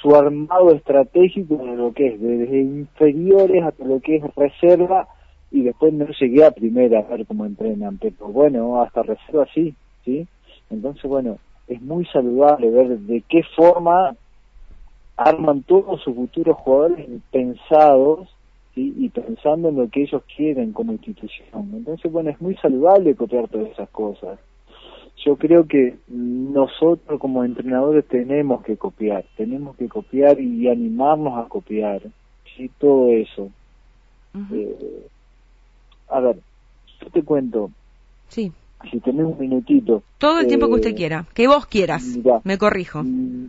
[0.00, 5.08] su armado estratégico de lo que es, desde inferiores hasta lo que es reserva,
[5.50, 9.74] y después no llegué a primera a ver cómo entrenan, pero bueno, hasta reserva sí,
[10.04, 10.26] ¿sí?
[10.70, 11.38] Entonces, bueno,
[11.72, 14.14] es muy saludable ver de qué forma
[15.16, 18.28] arman todos sus futuros jugadores pensados
[18.74, 18.94] ¿sí?
[18.96, 21.70] y pensando en lo que ellos quieren como institución.
[21.72, 24.38] Entonces, bueno, es muy saludable copiar todas esas cosas
[25.24, 31.48] yo creo que nosotros como entrenadores tenemos que copiar, tenemos que copiar y animarnos a
[31.48, 32.02] copiar,
[32.56, 32.70] ¿sí?
[32.78, 33.50] todo eso.
[34.52, 35.06] eh,
[36.08, 36.36] a ver,
[37.00, 37.70] yo te cuento,
[38.28, 38.52] sí.
[38.90, 40.02] Si tenés un minutito.
[40.18, 42.04] Todo el tiempo que usted eh, quiera, que vos quieras.
[42.44, 43.02] me corrijo.
[43.02, 43.48] Mm,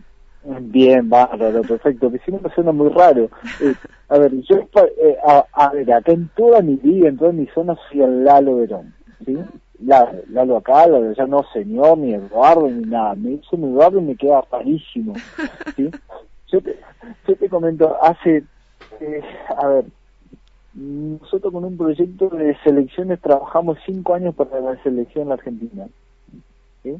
[0.60, 3.28] bien, bárbaro, perfecto, que si no me suena muy raro.
[3.60, 3.74] Eh,
[4.08, 5.16] a ver, yo, eh,
[5.52, 8.94] a, ver, acá en toda mi vida, en toda mi zona, soy el Lalo Verón,
[9.24, 9.36] ¿sí?
[9.80, 13.14] Lalo, acá, Lalo ya no señor, ni Eduardo, ni nada.
[13.14, 15.14] Me dice mi Eduardo y me queda rarísimo,
[15.76, 15.90] ¿sí?
[16.52, 16.78] Yo te,
[17.26, 18.44] yo te comento, hace,
[19.56, 19.84] a ver,
[20.74, 25.86] nosotros con un proyecto de selecciones trabajamos cinco años para la selección argentina.
[26.82, 26.96] ¿sí?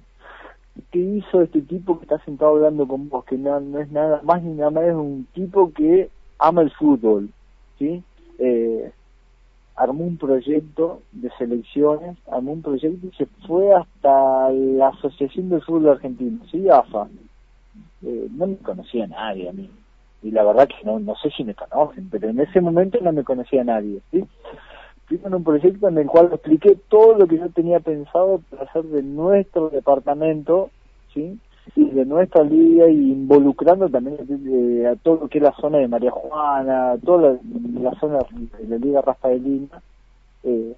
[0.90, 3.24] ¿Qué hizo este tipo que está sentado hablando con vos?
[3.24, 6.08] Que no, no es nada más ni nada más, es un tipo que
[6.38, 7.30] ama el fútbol.
[7.78, 8.02] ¿sí?
[8.38, 8.92] Eh,
[9.76, 15.62] armó un proyecto de selecciones, armó un proyecto y se fue hasta la Asociación del
[15.62, 16.68] Fútbol Argentino, ¿sí?
[16.68, 17.08] AFA.
[18.02, 19.68] Eh, no me conocía nadie a mí
[20.24, 23.12] y la verdad que no, no sé si me conocen, pero en ese momento no
[23.12, 24.24] me conocía nadie, ¿sí?
[25.06, 28.62] Fui con un proyecto en el cual expliqué todo lo que yo tenía pensado para
[28.62, 30.70] hacer de nuestro departamento,
[31.12, 31.38] ¿sí?
[31.76, 34.16] Y de nuestra liga y involucrando también
[34.87, 37.38] a todo lo que es la zona de María Juana, toda
[37.80, 38.18] la, zona
[38.58, 39.82] de la Liga Rafaelina.
[40.42, 40.74] Eh,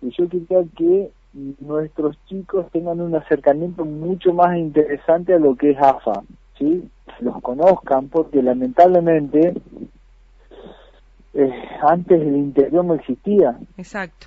[0.00, 1.10] y yo quería que
[1.60, 6.22] nuestros chicos tengan un acercamiento mucho más interesante a lo que es AFA,
[6.58, 6.82] ¿sí?
[7.20, 9.54] Los conozcan, porque lamentablemente
[11.34, 13.58] eh, antes el interior no existía.
[13.76, 14.26] Exacto.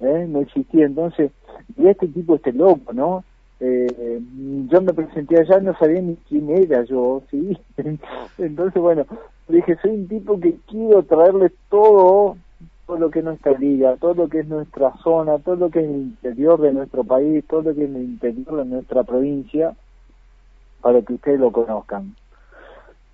[0.00, 0.26] ¿Eh?
[0.28, 1.30] No existía, entonces,
[1.76, 3.24] y este tipo, este loco, ¿no?
[3.60, 4.20] Eh,
[4.68, 7.58] yo me presenté allá, no sabía ni quién era yo, ¿sí?
[8.38, 9.04] Entonces, bueno,
[9.48, 12.38] dije, soy un tipo que quiero traerle todo,
[12.86, 15.80] todo lo que es nuestra liga, todo lo que es nuestra zona, todo lo que
[15.80, 19.74] es el interior de nuestro país, todo lo que es el interior de nuestra provincia,
[20.80, 22.14] para que ustedes lo conozcan.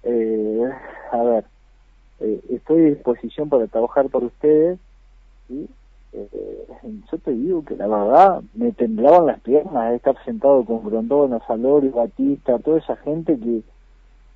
[0.02, 0.62] Eh,
[1.12, 1.44] a ver,
[2.20, 4.78] eh, estoy a disposición para trabajar por ustedes
[5.48, 5.68] y
[6.12, 6.66] eh,
[7.10, 11.40] yo te digo que la verdad me temblaban las piernas de estar sentado con Grondona,
[11.46, 13.62] Salorio, Batista, toda esa gente que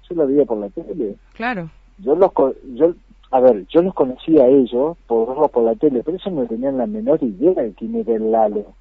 [0.09, 1.17] yo la veía por la tele.
[1.35, 1.71] Claro.
[1.99, 2.33] Yo los
[2.75, 2.95] yo
[3.31, 6.47] a ver, yo los conocía a ellos por verlos por la tele, pero eso no
[6.47, 8.75] tenían la menor idea de quién era el Lalo.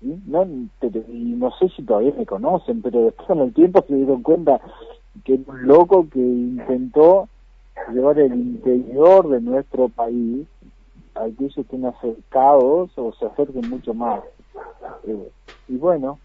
[0.00, 4.22] No, y no sé si todavía me conocen, pero después con el tiempo se dieron
[4.22, 4.60] cuenta
[5.24, 7.28] que es un loco que intentó
[7.92, 10.46] llevar el interior de nuestro país
[11.14, 14.22] a que estén acercados o se acerquen mucho más.
[15.04, 15.30] Eh,
[15.68, 16.18] y bueno,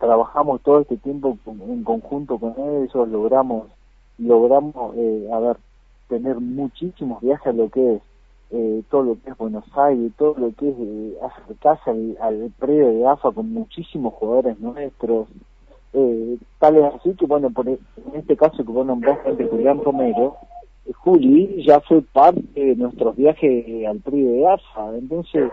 [0.00, 3.68] trabajamos todo este tiempo en conjunto con ellos, logramos,
[4.18, 5.56] logramos, eh, a ver,
[6.08, 8.02] tener muchísimos viajes a lo que es
[8.50, 12.52] eh, todo lo que es Buenos Aires, todo lo que es eh, acercarse al, al
[12.58, 15.28] de AFA con muchísimos jugadores nuestros,
[15.92, 17.78] eh, tal es así que bueno, por, e,
[18.12, 20.36] en este caso que vos nombraste de Julián Romero,
[20.86, 25.50] eh, Juli ya fue parte de nuestros viajes al predio de AFA, entonces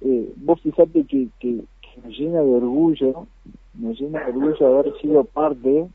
[0.00, 1.62] eh, vos fíjate que, que,
[2.04, 3.26] nos llena de orgullo,
[3.74, 5.88] nos llena de orgullo haber sido parte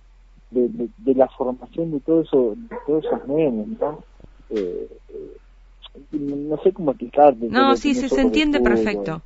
[0.52, 4.00] de, de, la formación de todo eso, de todos esos nenes, ¿no?
[4.50, 4.90] Eh,
[6.12, 7.48] no sé cómo explicarte.
[7.50, 9.22] No, sí, se, entiende perfecto.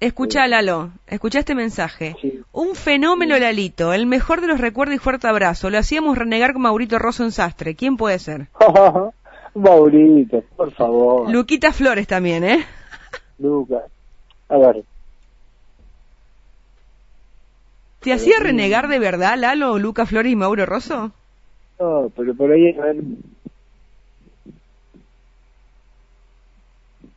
[0.00, 2.16] Escucha, Lalo, escucha este mensaje.
[2.52, 5.70] Un fenómeno, Lalito, el mejor de los recuerdos y fuerte abrazo.
[5.70, 7.74] Lo hacíamos renegar con Maurito Rosso en Sastre.
[7.74, 8.48] ¿Quién puede ser?
[9.54, 11.30] Maurito, por favor.
[11.30, 12.64] Luquita Flores también, ¿eh?
[13.38, 13.84] Lucas.
[14.48, 14.84] A ver.
[18.00, 21.12] ¿Te hacía renegar de verdad, Lalo, Lucas Flores y Mauro Rosso?
[21.78, 22.96] No, pero por ahí, a ver,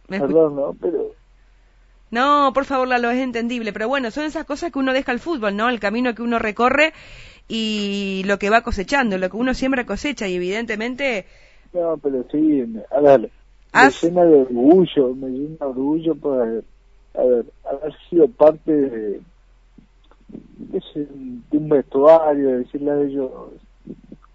[0.07, 0.75] Perdón, ¿no?
[0.79, 1.11] Pero...
[2.11, 5.19] No, por favor, Lalo, es entendible, pero bueno, son esas cosas que uno deja al
[5.19, 5.69] fútbol, ¿no?
[5.69, 6.93] El camino que uno recorre
[7.47, 11.25] y lo que va cosechando, lo que uno siembra cosecha y evidentemente...
[11.73, 13.31] No, pero sí, a ver,
[13.73, 16.63] me llena de orgullo, me llena de orgullo por haber,
[17.15, 19.21] haber sido parte de,
[20.69, 23.31] de, un vestuario, de decirle a ellos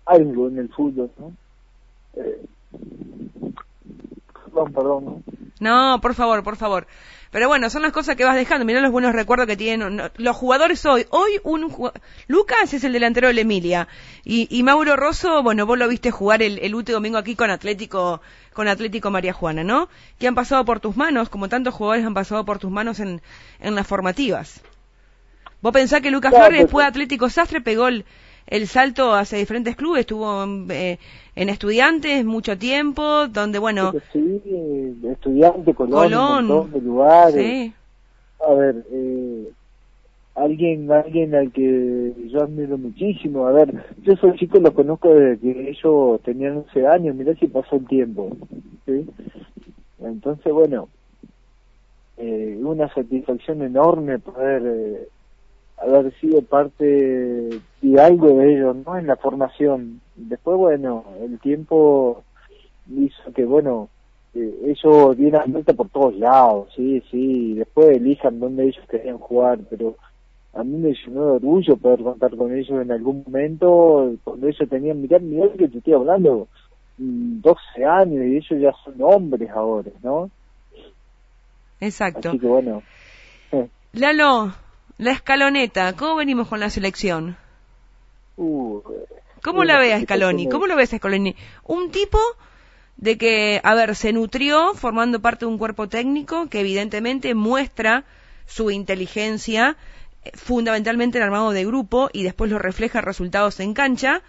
[0.05, 1.33] algo en el fútbol, ¿no?
[2.15, 2.45] Eh,
[4.49, 5.25] perdón, perdón,
[5.61, 6.87] no, por favor, por favor.
[7.31, 8.65] Pero bueno, son las cosas que vas dejando.
[8.65, 11.07] Mirá los buenos recuerdos que tienen los jugadores hoy.
[11.11, 11.75] Hoy un
[12.27, 13.87] Lucas es el delantero de Emilia
[14.25, 17.51] y, y, Mauro Rosso, bueno, vos lo viste jugar el, el último domingo aquí con
[17.51, 18.23] Atlético
[18.55, 19.89] con Atlético María Juana, ¿no?
[20.19, 23.21] Que han pasado por tus manos, como tantos jugadores han pasado por tus manos en,
[23.61, 24.63] en las formativas.
[25.61, 28.05] Vos pensás que Lucas Flores después de Atlético Sastre pegó el,
[28.49, 30.99] el salto hacia diferentes clubes, estuvo eh,
[31.37, 33.93] en estudiantes mucho tiempo, donde bueno...
[34.13, 34.43] Sí,
[35.05, 37.73] estudiante, Colón, un de lugares.
[38.41, 39.49] A ver, eh,
[40.35, 45.41] alguien alguien al que yo admiro muchísimo, a ver, yo soy chico, lo conozco desde
[45.41, 48.31] que ellos tenían 11 años, mirá si pasó el tiempo,
[48.87, 49.07] ¿sí?
[50.01, 50.89] Entonces, bueno,
[52.17, 55.09] eh, una satisfacción enorme poder eh,
[55.81, 58.99] haber sido parte de algo de ellos, ¿no?
[58.99, 60.01] En la formación.
[60.17, 62.23] Después, bueno, el tiempo
[62.91, 63.89] hizo que, bueno,
[64.35, 69.59] eh, ellos dieran vuelta por todos lados, sí, sí, después elijan dónde ellos querían jugar,
[69.71, 69.97] pero
[70.55, 74.69] a mí me llenó de orgullo poder contar con ellos en algún momento, cuando ellos
[74.69, 76.49] tenían, mirá, mirá que te estoy hablando,
[76.99, 80.31] 12 mm, años y ellos ya son hombres ahora, ¿no?
[81.81, 82.31] Exacto.
[82.31, 82.83] Así que bueno.
[83.93, 84.53] Lalo,
[84.99, 87.37] la escaloneta, ¿cómo venimos con la selección?
[88.37, 88.83] Uh,
[89.43, 90.49] ¿Cómo la ves a Scaloni?
[90.49, 91.35] ¿Cómo lo ves a Scaloni?
[91.65, 92.19] Un tipo
[92.97, 98.05] de que, a ver, se nutrió formando parte de un cuerpo técnico que evidentemente muestra
[98.47, 99.77] su inteligencia
[100.25, 104.23] eh, fundamentalmente en armado de grupo y después lo refleja resultados en cancha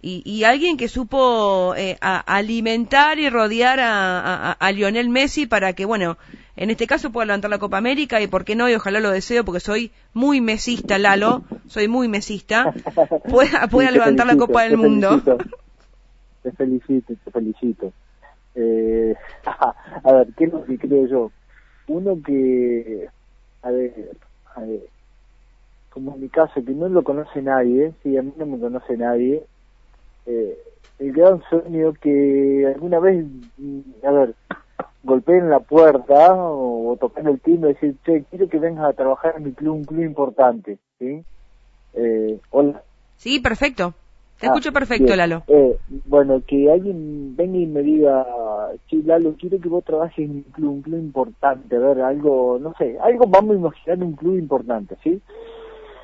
[0.00, 6.16] y, alguien que supo eh, alimentar y rodear a, a, Lionel Messi para que, bueno,
[6.56, 9.10] en este caso pueda levantar la Copa América y por qué no, y ojalá lo
[9.10, 12.72] deseo porque soy muy mesista, Lalo, soy muy mesista,
[13.28, 15.20] pueda, pueda levantar la Copa del Mundo.
[16.42, 17.92] te felicito, te felicito.
[18.54, 19.16] Eh,
[20.04, 21.32] a ver, ¿qué es lo que creo yo?
[21.88, 23.08] Uno que,
[23.62, 24.12] a ver,
[24.54, 24.80] a ver,
[25.90, 28.96] como en mi caso, que no lo conoce nadie, sí, a mí no me conoce
[28.96, 29.42] nadie,
[30.28, 30.58] eh,
[30.98, 33.24] el gran sueño que alguna vez,
[33.56, 34.34] mm, a ver,
[35.02, 39.34] golpeen la puerta o, toquen el timbre y decir, che, quiero que vengas a trabajar
[39.36, 41.22] en mi club, un club importante, ¿sí?
[41.94, 42.82] Eh, hola.
[43.16, 43.94] Sí, perfecto.
[44.38, 45.42] Te ah, escucho perfecto, Lalo.
[45.48, 48.26] Eh, bueno, que alguien venga y me diga,
[48.90, 52.58] sí, Lalo, quiero que vos trabajes en un club, un club importante, a ver, algo,
[52.60, 55.20] no sé, algo vamos a imaginar un club importante, ¿sí?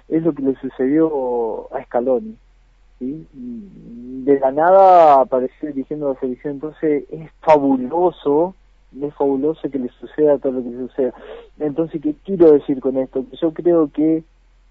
[0.09, 2.37] Es lo que le sucedió a Scaloni,
[2.99, 3.27] ¿sí?
[3.33, 8.55] De la nada apareció dirigiendo la selección, entonces es fabuloso,
[9.01, 11.15] es fabuloso que le suceda todo lo que suceda.
[11.59, 13.25] Entonces, ¿qué quiero decir con esto?
[13.31, 14.25] Que yo creo que,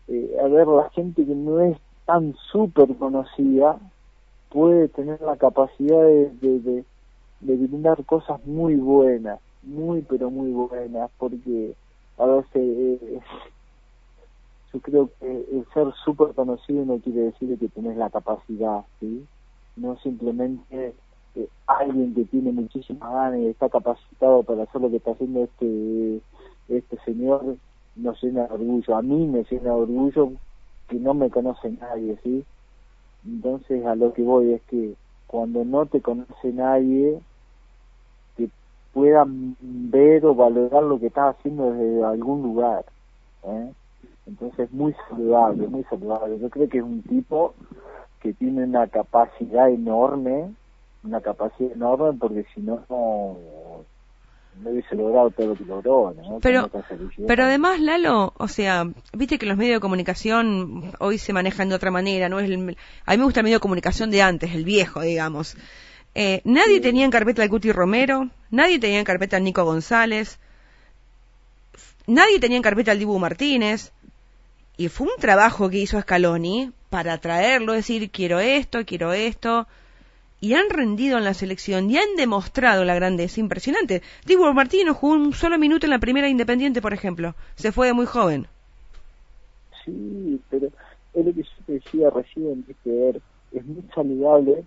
[0.07, 3.77] eh, a ver, la gente que no es tan súper conocida
[4.49, 6.83] puede tener la capacidad de, de,
[7.41, 11.73] de, cosas muy buenas, muy pero muy buenas, porque
[12.17, 12.99] a veces
[14.73, 19.25] yo creo que el ser súper conocido no quiere decir que tenés la capacidad, ¿sí?
[19.75, 20.93] No simplemente
[21.67, 26.21] alguien que tiene muchísimas ganas y está capacitado para hacer lo que está haciendo este
[26.69, 27.57] este señor
[27.95, 28.95] nos llena de orgullo.
[28.95, 30.31] A mí me llena de orgullo
[30.87, 32.43] que no me conoce nadie, ¿sí?
[33.25, 34.95] Entonces a lo que voy es que
[35.27, 37.19] cuando no te conoce nadie,
[38.37, 38.49] que
[38.93, 42.85] puedan ver o valorar lo que estás haciendo desde algún lugar.
[43.43, 43.71] ¿eh?
[44.25, 46.39] Entonces es muy saludable, muy saludable.
[46.39, 47.55] Yo creo que es un tipo
[48.21, 50.53] que tiene una capacidad enorme,
[51.03, 53.37] una capacidad enorme porque si no, no
[54.61, 56.15] no hubiese logrado todo lo que logró.
[56.41, 56.69] Pero,
[57.27, 61.75] pero además, Lalo, o sea, viste que los medios de comunicación hoy se manejan de
[61.75, 64.63] otra manera, no es a mí me gusta el medio de comunicación de antes, el
[64.63, 65.57] viejo, digamos.
[66.15, 70.39] Eh, nadie tenía en carpeta al Guti Romero, nadie tenía en carpeta al Nico González,
[72.05, 73.91] nadie tenía en carpeta al Dibu Martínez,
[74.77, 79.67] y fue un trabajo que hizo Scaloni para traerlo, decir, quiero esto, quiero esto,
[80.41, 84.01] y han rendido en la selección y han demostrado la grandeza impresionante.
[84.25, 87.33] Diego Martínez jugó un solo minuto en la primera Independiente, por ejemplo.
[87.55, 88.47] Se fue de muy joven.
[89.85, 90.67] Sí, pero
[91.13, 93.21] es lo que yo te decía recién, ver,
[93.53, 94.65] es muy saludable.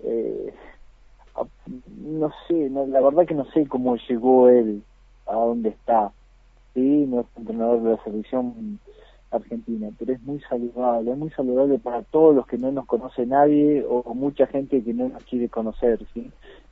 [0.00, 0.52] Eh,
[2.02, 4.82] no sé, la verdad que no sé cómo llegó él
[5.26, 6.12] a donde está.
[6.74, 8.78] Sí, no es entrenador de la selección
[9.30, 13.26] Argentina, pero es muy saludable, es muy saludable para todos los que no nos conoce
[13.26, 16.00] nadie o mucha gente que no nos quiere conocer.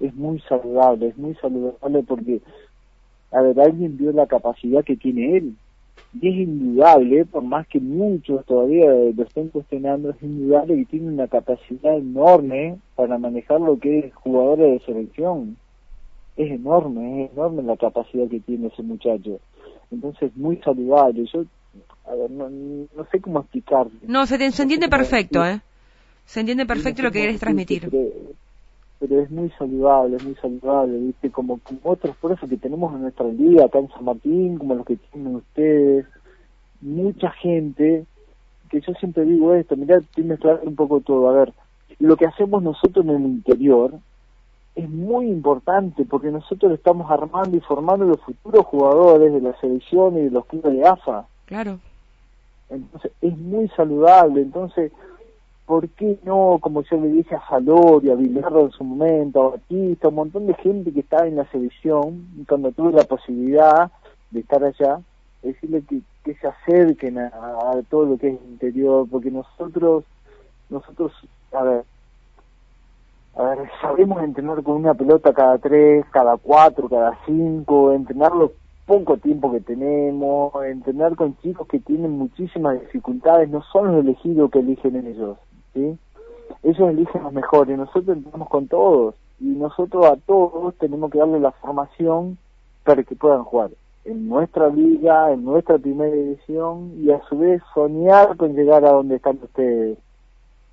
[0.01, 2.41] Es muy saludable, es muy saludable porque,
[3.33, 5.55] a ver, alguien vio la capacidad que tiene él,
[6.21, 11.09] y es indudable, por más que muchos todavía lo estén cuestionando, es indudable que tiene
[11.09, 15.57] una capacidad enorme para manejar lo que es jugadores de selección.
[16.37, 19.41] Es enorme, es enorme la capacidad que tiene ese muchacho.
[19.91, 21.25] Entonces, muy saludable.
[21.27, 21.45] Yo
[22.07, 23.87] a ver, no, no sé cómo explicar.
[24.07, 25.61] No, se, se entiende perfecto, ¿eh?
[26.25, 27.89] Se entiende perfecto lo que quieres transmitir.
[28.99, 31.31] Pero, es muy saludable, es muy saludable, ¿viste?
[31.31, 34.87] Como, como otros eso que tenemos en nuestra liga, acá en San Martín, como los
[34.87, 36.07] que tienen ustedes.
[36.81, 38.05] Mucha gente,
[38.71, 41.29] que yo siempre digo esto, mirá, estoy mezclando un poco todo.
[41.29, 41.53] A ver,
[41.99, 43.95] lo que hacemos nosotros en el interior
[44.75, 50.19] es muy importante porque nosotros estamos armando y formando los futuros jugadores de la selección
[50.19, 51.27] y de los clubes de AFA.
[51.47, 51.79] Claro.
[52.69, 54.43] Entonces, es muy saludable.
[54.43, 54.93] Entonces,
[55.65, 59.51] ¿por qué no, como yo le dije a Salori, a Bilardo en su momento, a
[59.51, 63.91] Batista, un montón de gente que estaba en la selección, cuando tuve la posibilidad,
[64.31, 65.01] de estar allá,
[65.43, 66.03] decirle que,
[66.35, 67.31] se acerquen a,
[67.89, 70.03] todo lo que es interior, porque nosotros,
[70.69, 71.13] nosotros,
[71.53, 71.85] a ver,
[73.37, 78.51] a ver, sabemos entrenar con una pelota cada tres, cada cuatro, cada cinco, entrenar los
[78.87, 84.51] poco tiempo que tenemos, entrenar con chicos que tienen muchísimas dificultades, no son los elegidos
[84.51, 85.37] que eligen ellos,
[85.75, 85.99] ¿sí?
[86.63, 91.41] Ellos eligen los mejores, nosotros entrenamos con todos y nosotros a todos tenemos que darle
[91.41, 92.39] la formación
[92.85, 93.71] para que puedan jugar
[94.07, 98.93] en nuestra liga, en nuestra primera edición y a su vez soñar con llegar a
[98.93, 99.99] donde están ustedes.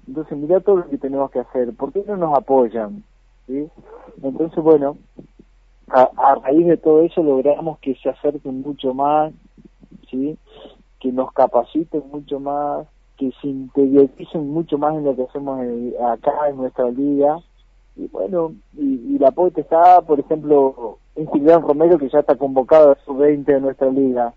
[0.07, 1.73] Entonces, mira todo lo que tenemos que hacer.
[1.73, 3.03] ¿Por qué no nos apoyan?
[3.47, 3.67] ¿Sí?
[4.21, 4.97] Entonces, bueno,
[5.89, 9.33] a, a, raíz de todo eso logramos que se acerquen mucho más,
[10.09, 10.37] ¿sí?
[10.99, 15.59] Que nos capaciten mucho más, que se interioricen mucho más en lo que hacemos
[16.11, 17.37] acá en nuestra liga.
[17.95, 22.35] Y bueno, y, y la apoyo está, por ejemplo, un Julián Romero que ya está
[22.35, 24.33] convocado a su 20 de nuestra liga,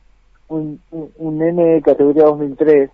[0.48, 2.90] un, un, un nene de categoría 2003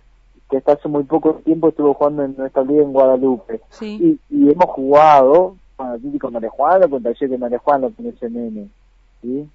[0.49, 3.61] que hasta hace muy poco tiempo estuvo jugando en nuestra liga en Guadalupe.
[3.69, 4.19] Sí.
[4.29, 8.69] Y, y hemos jugado con Atlético Marejuana, con Taller de Marejuana, con nene.
[9.21, 9.49] ¿sí?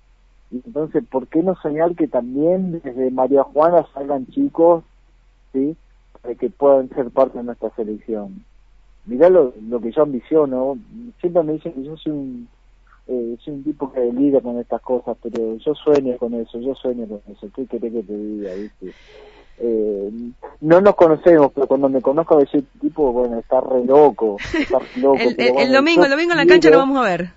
[0.50, 4.84] Y entonces, ¿por qué no soñar que también desde María Juana salgan chicos
[5.52, 5.76] ¿sí?
[6.22, 8.44] para que puedan ser parte de nuestra selección?
[9.06, 10.78] Mirá lo, lo que yo ambiciono.
[11.20, 12.48] Siempre me dicen que yo soy un
[13.08, 16.74] eh, soy un tipo que lidia con estas cosas, pero yo sueño con eso, yo
[16.74, 17.48] sueño con eso.
[17.54, 18.92] ¿Qué querés que te diga, viste?
[19.61, 20.11] Eh,
[20.61, 24.36] no nos conocemos, pero cuando me conozco a ese tipo, bueno, está re loco.
[24.59, 26.98] Está loco el, pero el, bueno, el domingo, el domingo en la cancha lo vamos
[26.98, 27.30] a ver.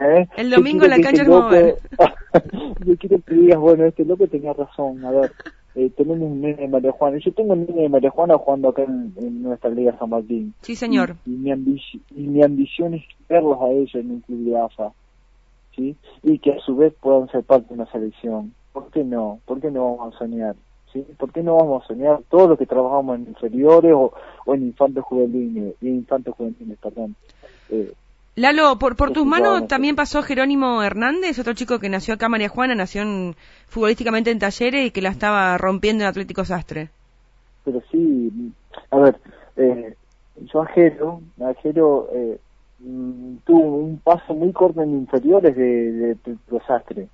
[0.00, 0.28] ¿Eh?
[0.36, 1.76] El domingo en la cancha lo vamos a ver.
[2.84, 5.04] yo quiero que digas, bueno, este loco tenía razón.
[5.04, 5.32] A ver,
[5.74, 7.18] eh, tenemos un nene de María Juana.
[7.18, 10.54] Yo tengo un nene de María Juana jugando acá en, en nuestra Liga San Martín.
[10.62, 11.16] Sí, señor.
[11.24, 14.58] Y, y, mi ambici y mi ambición es verlos a ellos en un club de
[14.58, 14.92] AFA.
[15.76, 15.96] ¿sí?
[16.22, 18.54] Y que a su vez puedan ser parte de una selección.
[18.72, 19.40] ¿Por qué no?
[19.44, 20.56] ¿Por qué no vamos a soñar?
[20.92, 21.04] ¿Sí?
[21.18, 24.12] ¿Por qué no vamos a soñar todos los que trabajamos en inferiores o,
[24.44, 27.16] o en infantes juveniles, en infantes juveniles, perdón?
[27.70, 27.92] Eh,
[28.34, 32.48] Lalo, por, por tus manos también pasó Jerónimo Hernández, otro chico que nació acá, María
[32.48, 33.34] Juana, nació en,
[33.68, 36.88] futbolísticamente en Talleres y que la estaba rompiendo en Atlético Sastre.
[37.64, 38.32] Pero sí,
[38.90, 39.16] a ver,
[39.56, 39.94] eh,
[40.50, 42.38] yo a Jero, a Jero eh,
[42.80, 47.08] mm, tuvo un paso muy corto en inferiores de, de Atlético Sastre.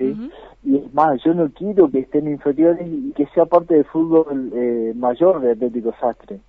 [0.00, 0.10] ¿Sí?
[0.10, 0.30] Uh -huh.
[0.62, 3.84] Y es más, yo no quiero que esté en inferiores y que sea parte del
[3.84, 6.40] fútbol eh, mayor de Atlético Sastre.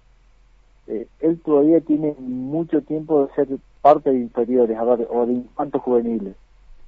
[0.87, 3.47] Eh, él todavía tiene mucho tiempo de ser
[3.81, 6.35] parte de inferiores, a ver, o de infantos juveniles.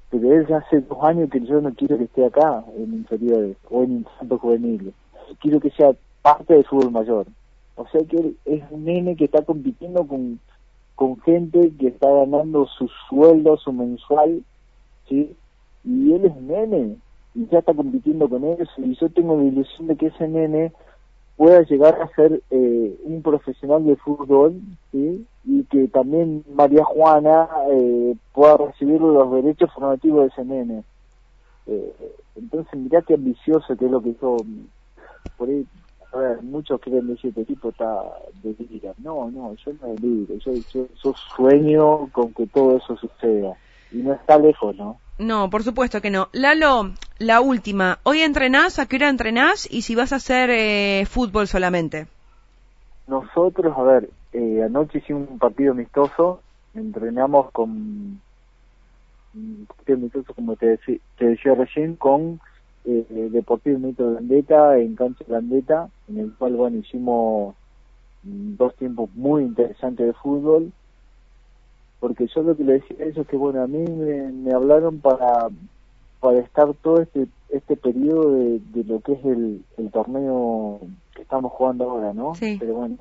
[0.09, 3.57] Pero él ya hace dos años que yo no quiero que esté acá en inferiores
[3.69, 4.93] o en infantos juveniles.
[5.39, 5.91] Quiero que sea
[6.21, 7.25] parte del fútbol mayor.
[7.75, 10.39] O sea que él es un nene que está compitiendo con,
[10.95, 14.43] con gente que está ganando su sueldo, su mensual,
[15.07, 15.35] ¿sí?
[15.83, 16.97] Y él es nene
[17.35, 20.71] y ya está compitiendo con ellos y yo tengo la ilusión de que ese nene
[21.35, 24.61] pueda llegar a ser eh, un profesional de fútbol
[24.91, 30.83] y que también María Juana eh, pueda recibir los derechos formativos de ese nene.
[31.65, 31.93] Eh,
[32.35, 34.37] entonces, mirá qué ambicioso que es lo que yo,
[35.37, 35.65] por ahí,
[36.13, 38.03] a ver, muchos creen decir, este tipo está
[38.43, 38.93] delira.
[38.99, 43.53] No, no, yo no deliro, yo, yo, yo sueño con que todo eso suceda.
[43.91, 44.97] Y no está lejos, ¿no?
[45.19, 46.29] No, por supuesto que no.
[46.33, 47.99] Lalo, la última.
[48.03, 48.79] ¿Hoy entrenás?
[48.79, 49.67] ¿A qué hora entrenás?
[49.71, 52.07] Y si vas a hacer eh, fútbol solamente.
[53.07, 56.41] Nosotros, a ver, eh, anoche hicimos un partido amistoso.
[56.73, 58.21] Entrenamos con.
[59.35, 62.39] Un partido amistoso, como te, decí, te decía recién, con
[62.85, 67.55] eh, Deportivo Mito Gandeta, en Cancha Gandeta, en el cual, bueno, hicimos
[68.23, 70.71] dos tiempos muy interesantes de fútbol
[72.03, 74.51] porque yo lo que le decía a ellos es que bueno a mí me, me,
[74.51, 75.47] hablaron para
[76.19, 80.81] para estar todo este este periodo de, de lo que es el, el, torneo
[81.15, 82.57] que estamos jugando ahora no sí.
[82.59, 82.97] pero bueno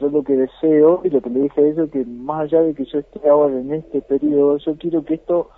[0.00, 2.74] yo lo que deseo y lo que le dije a ellos que más allá de
[2.74, 5.50] que yo esté ahora en este periodo yo quiero que esto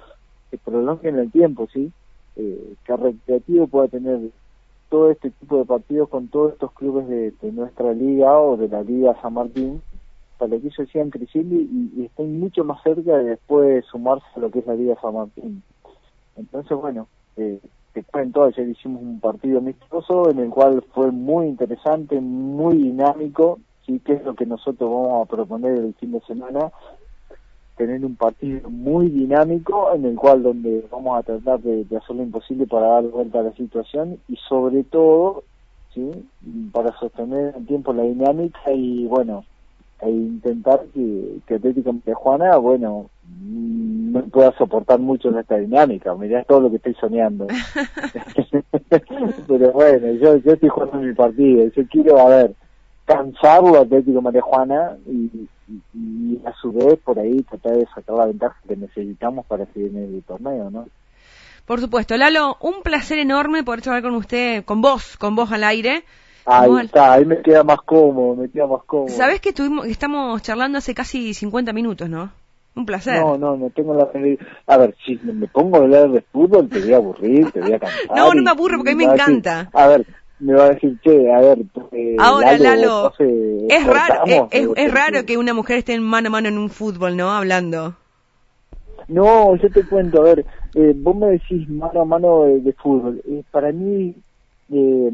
[0.51, 1.91] se prolongue en el tiempo sí
[2.37, 4.20] eh, que recreativo pueda tener
[4.91, 8.68] todo este tipo de partidos con todos estos clubes de, de nuestra liga o de
[8.68, 9.81] la liga San Martín
[10.39, 14.41] para que ellos sigan creciendo y, y, estén mucho más cerca de después sumarse a
[14.41, 15.62] lo que es la Liga San Martín.
[16.36, 17.61] Entonces, bueno, eh,
[17.93, 23.59] te cuento, ayer hicimos un partido amistoso en el cual fue muy interesante, muy dinámico,
[23.84, 26.70] sí que es lo que nosotros vamos a proponer el fin de semana,
[27.76, 32.16] tener un partido muy dinámico en el cual donde vamos a tratar de, de hacer
[32.16, 35.45] lo imposible para dar vuelta a la situación y sobre todo,
[35.95, 36.11] sí,
[36.72, 39.45] para sostener el tiempo la dinámica y bueno,
[40.01, 46.44] e intentar que, que Atlético de Juana, bueno, no pueda soportar mucho esta dinámica, mirá
[46.44, 47.46] todo lo que estoy soñando.
[49.49, 52.55] pero bueno, yo, yo estoy jugando mi partido, yo quiero, a ver,
[53.05, 55.49] cansarlo Atlético María Juana y,
[55.94, 59.88] y, a su vez por ahí tratar de sacar la ventaja que necesitamos para seguir
[59.96, 60.86] en el torneo, ¿no?
[61.66, 62.16] Por supuesto.
[62.16, 66.05] Lalo, un placer enorme poder charlar con usted, con vos, con vos al aire.
[66.49, 69.09] Ahí está, ahí me queda más cómodo, me queda más cómodo.
[69.09, 72.30] Sabés que estuvimos, estamos charlando hace casi 50 minutos, ¿no?
[72.74, 73.20] Un placer.
[73.20, 74.09] No, no, no tengo la...
[74.66, 77.72] A ver, si me pongo a hablar de fútbol, te voy a aburrir, te voy
[77.72, 78.16] a cansar.
[78.16, 79.68] no, no me aburre porque a mí me encanta.
[79.72, 80.07] a ver,
[80.38, 81.59] me va a decir, che, a ver...
[81.92, 86.30] Eh, Ahora, Lalo, es, raro, es, es raro que una mujer esté en mano a
[86.30, 87.30] mano en un fútbol, ¿no?
[87.30, 87.94] Hablando.
[89.09, 90.44] No, yo te cuento, a ver,
[90.74, 93.22] eh, vos me decís mano a mano de, fútbol.
[93.26, 94.14] Eh, para mí,
[94.70, 95.12] eh,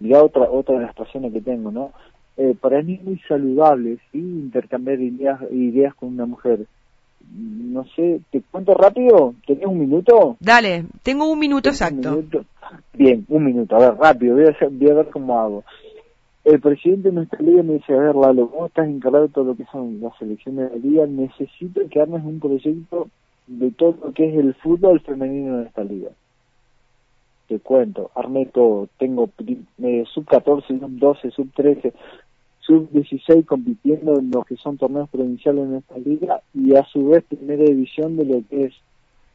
[0.00, 1.92] ya otra otra de las pasiones que tengo, ¿no?
[2.36, 4.18] Eh, para mí es muy saludable, ¿sí?
[4.18, 6.66] Intercambiar ideas, ideas con una mujer.
[7.34, 9.34] No sé, ¿te cuento rápido?
[9.46, 10.36] ¿Tenés un minuto?
[10.38, 12.22] Dale, tengo un minuto exacto.
[12.92, 15.64] Bien, un minuto, a ver, rápido, voy a, voy a ver cómo hago
[16.46, 19.44] el presidente de nuestra liga me dice, a ver, Lalo, vos estás encargado de todo
[19.46, 23.08] lo que son las selecciones de la liga, necesito que armes un proyecto
[23.48, 26.10] de todo lo que es el fútbol femenino en esta liga.
[27.48, 28.48] Te cuento, armé
[28.98, 29.30] tengo
[29.82, 31.92] eh, sub 14, sub 12, sub 13,
[32.60, 37.08] sub 16 compitiendo en lo que son torneos provinciales en esta liga y a su
[37.08, 38.74] vez primera división de lo que es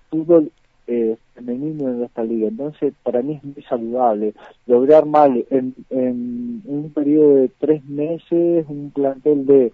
[0.10, 0.52] fútbol
[0.88, 2.50] eh, femenino en esta liga.
[2.50, 4.34] Entonces, para mí es muy saludable
[4.68, 9.72] lograr mal en, en un periodo de tres meses un plantel de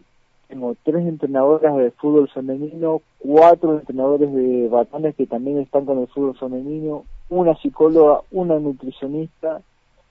[0.48, 6.08] tengo tres entrenadoras de fútbol femenino, cuatro entrenadores de batones que también están con el
[6.08, 9.62] fútbol femenino, una psicóloga, una nutricionista.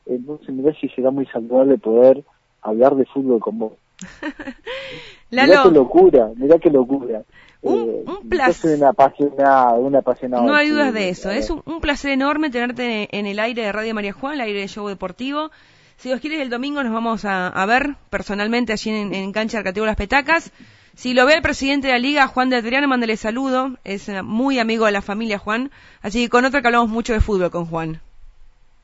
[0.06, 2.24] Entonces, mira si será muy saludable poder
[2.62, 3.72] hablar de fútbol con vos.
[5.30, 7.22] Mirá qué locura, mirá qué locura.
[7.62, 8.76] Un, eh, un placer.
[8.76, 10.44] una apasionada, una apasionada.
[10.44, 11.30] No hay dudas de eso.
[11.30, 14.68] Es un, placer enorme tenerte en el aire de Radio María Juan, el aire de
[14.68, 15.50] show deportivo.
[15.96, 19.84] Si Dios quiere, el domingo nos vamos a, ver personalmente allí en, en Cancha Arcativo
[19.84, 20.52] Las Petacas.
[20.97, 23.76] Si lo ve el presidente de la liga, Juan de Adriano, mándale saludo.
[23.84, 25.70] Es eh, muy amigo de la familia Juan.
[26.03, 28.01] Así que con otro que hablamos mucho de fútbol con Juan.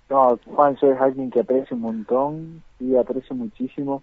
[0.09, 4.03] No, Juan, soy alguien que aprecio un montón y aprecio muchísimo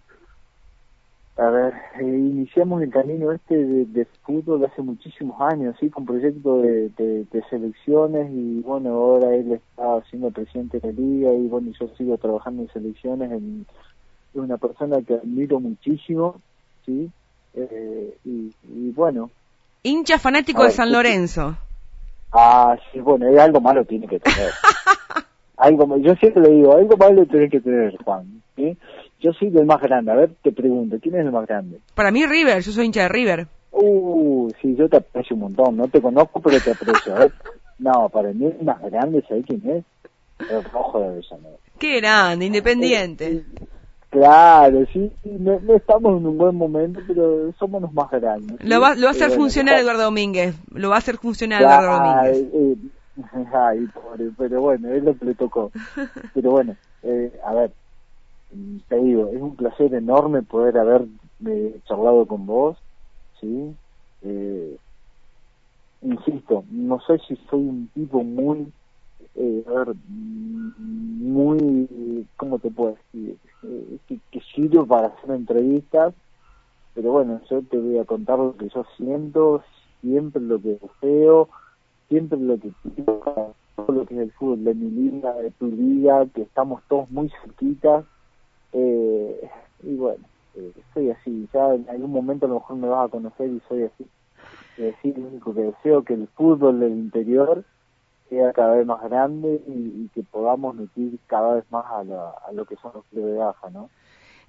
[1.40, 6.64] a ver, eh, iniciamos el camino este de, fútbol hace muchísimos años, sí, con proyectos
[6.64, 11.88] de, selecciones y bueno, ahora él está siendo presidente de la liga y bueno, yo
[11.98, 13.42] sigo trabajando en selecciones, es
[14.34, 16.42] una persona que admiro muchísimo,
[16.86, 17.10] sí,
[17.54, 18.52] eh, y,
[18.92, 19.30] bueno.
[19.84, 21.58] Hincha fanático de San Lorenzo.
[22.32, 24.52] Ah, sí, bueno, algo malo tiene que tener.
[25.58, 28.78] algo, yo siempre le digo, algo malo tiene que tener, Juan, ¿sí?
[29.20, 30.12] Yo soy del más grande.
[30.12, 31.80] A ver, te pregunto, ¿quién es el más grande?
[31.96, 33.48] Para mí River, yo soy hincha de River.
[33.72, 35.78] Uh, sí, yo te aprecio un montón.
[35.78, 37.14] No te conozco, pero te aprecio.
[37.80, 39.86] No, para mí el más grande, ¿sabes quién es?
[40.50, 41.58] El Rojo de Avellaneda.
[41.80, 43.46] Qué grande, independiente.
[44.10, 48.58] Claro, sí, no, estamos en un buen momento, pero somos los más grandes.
[48.64, 50.56] Lo va, lo va a hacer funcionar Eduardo Domínguez.
[50.74, 52.50] Lo va a hacer funcionar Eduardo Domínguez.
[52.54, 52.76] Eh,
[53.54, 55.72] ay, pobre, pero bueno, es lo que le tocó.
[56.34, 57.72] Pero bueno, eh, a ver,
[58.88, 61.06] te digo, es un placer enorme poder haber
[61.46, 62.78] eh, charlado con vos,
[63.40, 63.76] ¿sí?
[64.24, 64.78] Eh,
[66.02, 68.72] insisto, no sé si soy un tipo muy,
[69.40, 69.64] eh,
[70.08, 73.38] muy, ¿cómo te puedo decir?
[73.64, 76.14] Eh, que, que sirve para hacer entrevistas,
[76.94, 79.64] pero bueno, yo te voy a contar lo que yo siento,
[80.02, 81.50] siempre lo que deseo,
[82.10, 82.72] siempre lo que
[83.76, 87.10] todo lo que es el fútbol de mi liga, de tu liga, que estamos todos
[87.10, 88.04] muy cerquitas,
[88.74, 89.50] eh,
[89.84, 90.26] y bueno,
[90.56, 93.62] eh, soy así, ya en algún momento a lo mejor me vas a conocer y
[93.70, 94.06] soy así.
[94.78, 97.64] Es decir, lo único que deseo que el fútbol del interior
[98.30, 102.00] sea cada vez más grande y, que podamos meter cada vez más a,
[102.48, 103.90] a lo que son los clubes de baja, ¿no?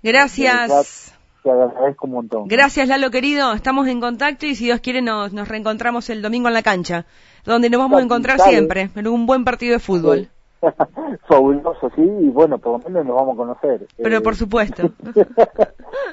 [0.03, 1.15] Gracias.
[1.43, 2.49] Te agradezco un montón.
[2.49, 3.53] Gracias, Lalo querido.
[3.55, 7.07] Estamos en contacto y si Dios quiere nos, nos reencontramos el domingo en la cancha,
[7.45, 10.29] donde nos vamos a encontrar siempre, en un buen partido de fútbol.
[11.29, 13.87] fabuloso, sí, y bueno, por lo menos nos vamos a conocer.
[13.97, 14.91] Pero eh, por supuesto.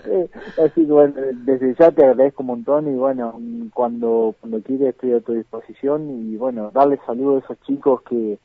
[0.09, 0.29] Eh,
[0.63, 3.37] así que bueno, desde ya te agradezco un montón y bueno,
[3.73, 8.37] cuando, cuando quieras estoy a tu disposición y bueno, darle saludos a esos chicos que,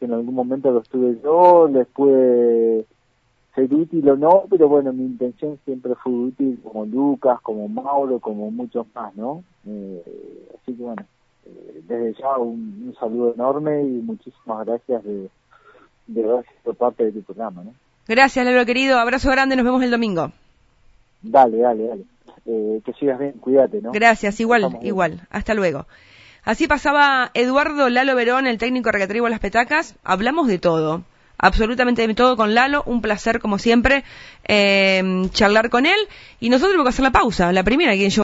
[0.00, 2.86] en algún momento los tuve yo, les pude
[3.54, 8.20] ser útil o no, pero bueno, mi intención siempre fue útil como Lucas, como Mauro,
[8.20, 9.42] como muchos más, ¿no?
[9.66, 11.04] Eh, así que bueno,
[11.88, 15.28] desde ya un, saludo enorme y muchísimas gracias de,
[16.08, 17.74] de haber sido parte de tu programa, ¿no?
[18.08, 18.98] Gracias, Lalo querido.
[18.98, 20.32] Abrazo grande, nos vemos el domingo.
[21.22, 22.02] Dale, dale, dale.
[22.46, 23.92] eh, que sigas bien, cuídate, ¿no?
[23.92, 25.20] Gracias, igual, igual.
[25.30, 25.86] Hasta luego.
[26.44, 29.94] Así pasaba Eduardo Lalo Verón, el técnico recreativo de las petacas.
[30.02, 31.02] Hablamos de todo,
[31.36, 32.82] absolutamente de todo con Lalo.
[32.86, 34.04] Un placer, como siempre,
[34.46, 35.98] eh, charlar con él.
[36.40, 38.16] Y nosotros vamos a hacer la pausa, la primera, quien yo.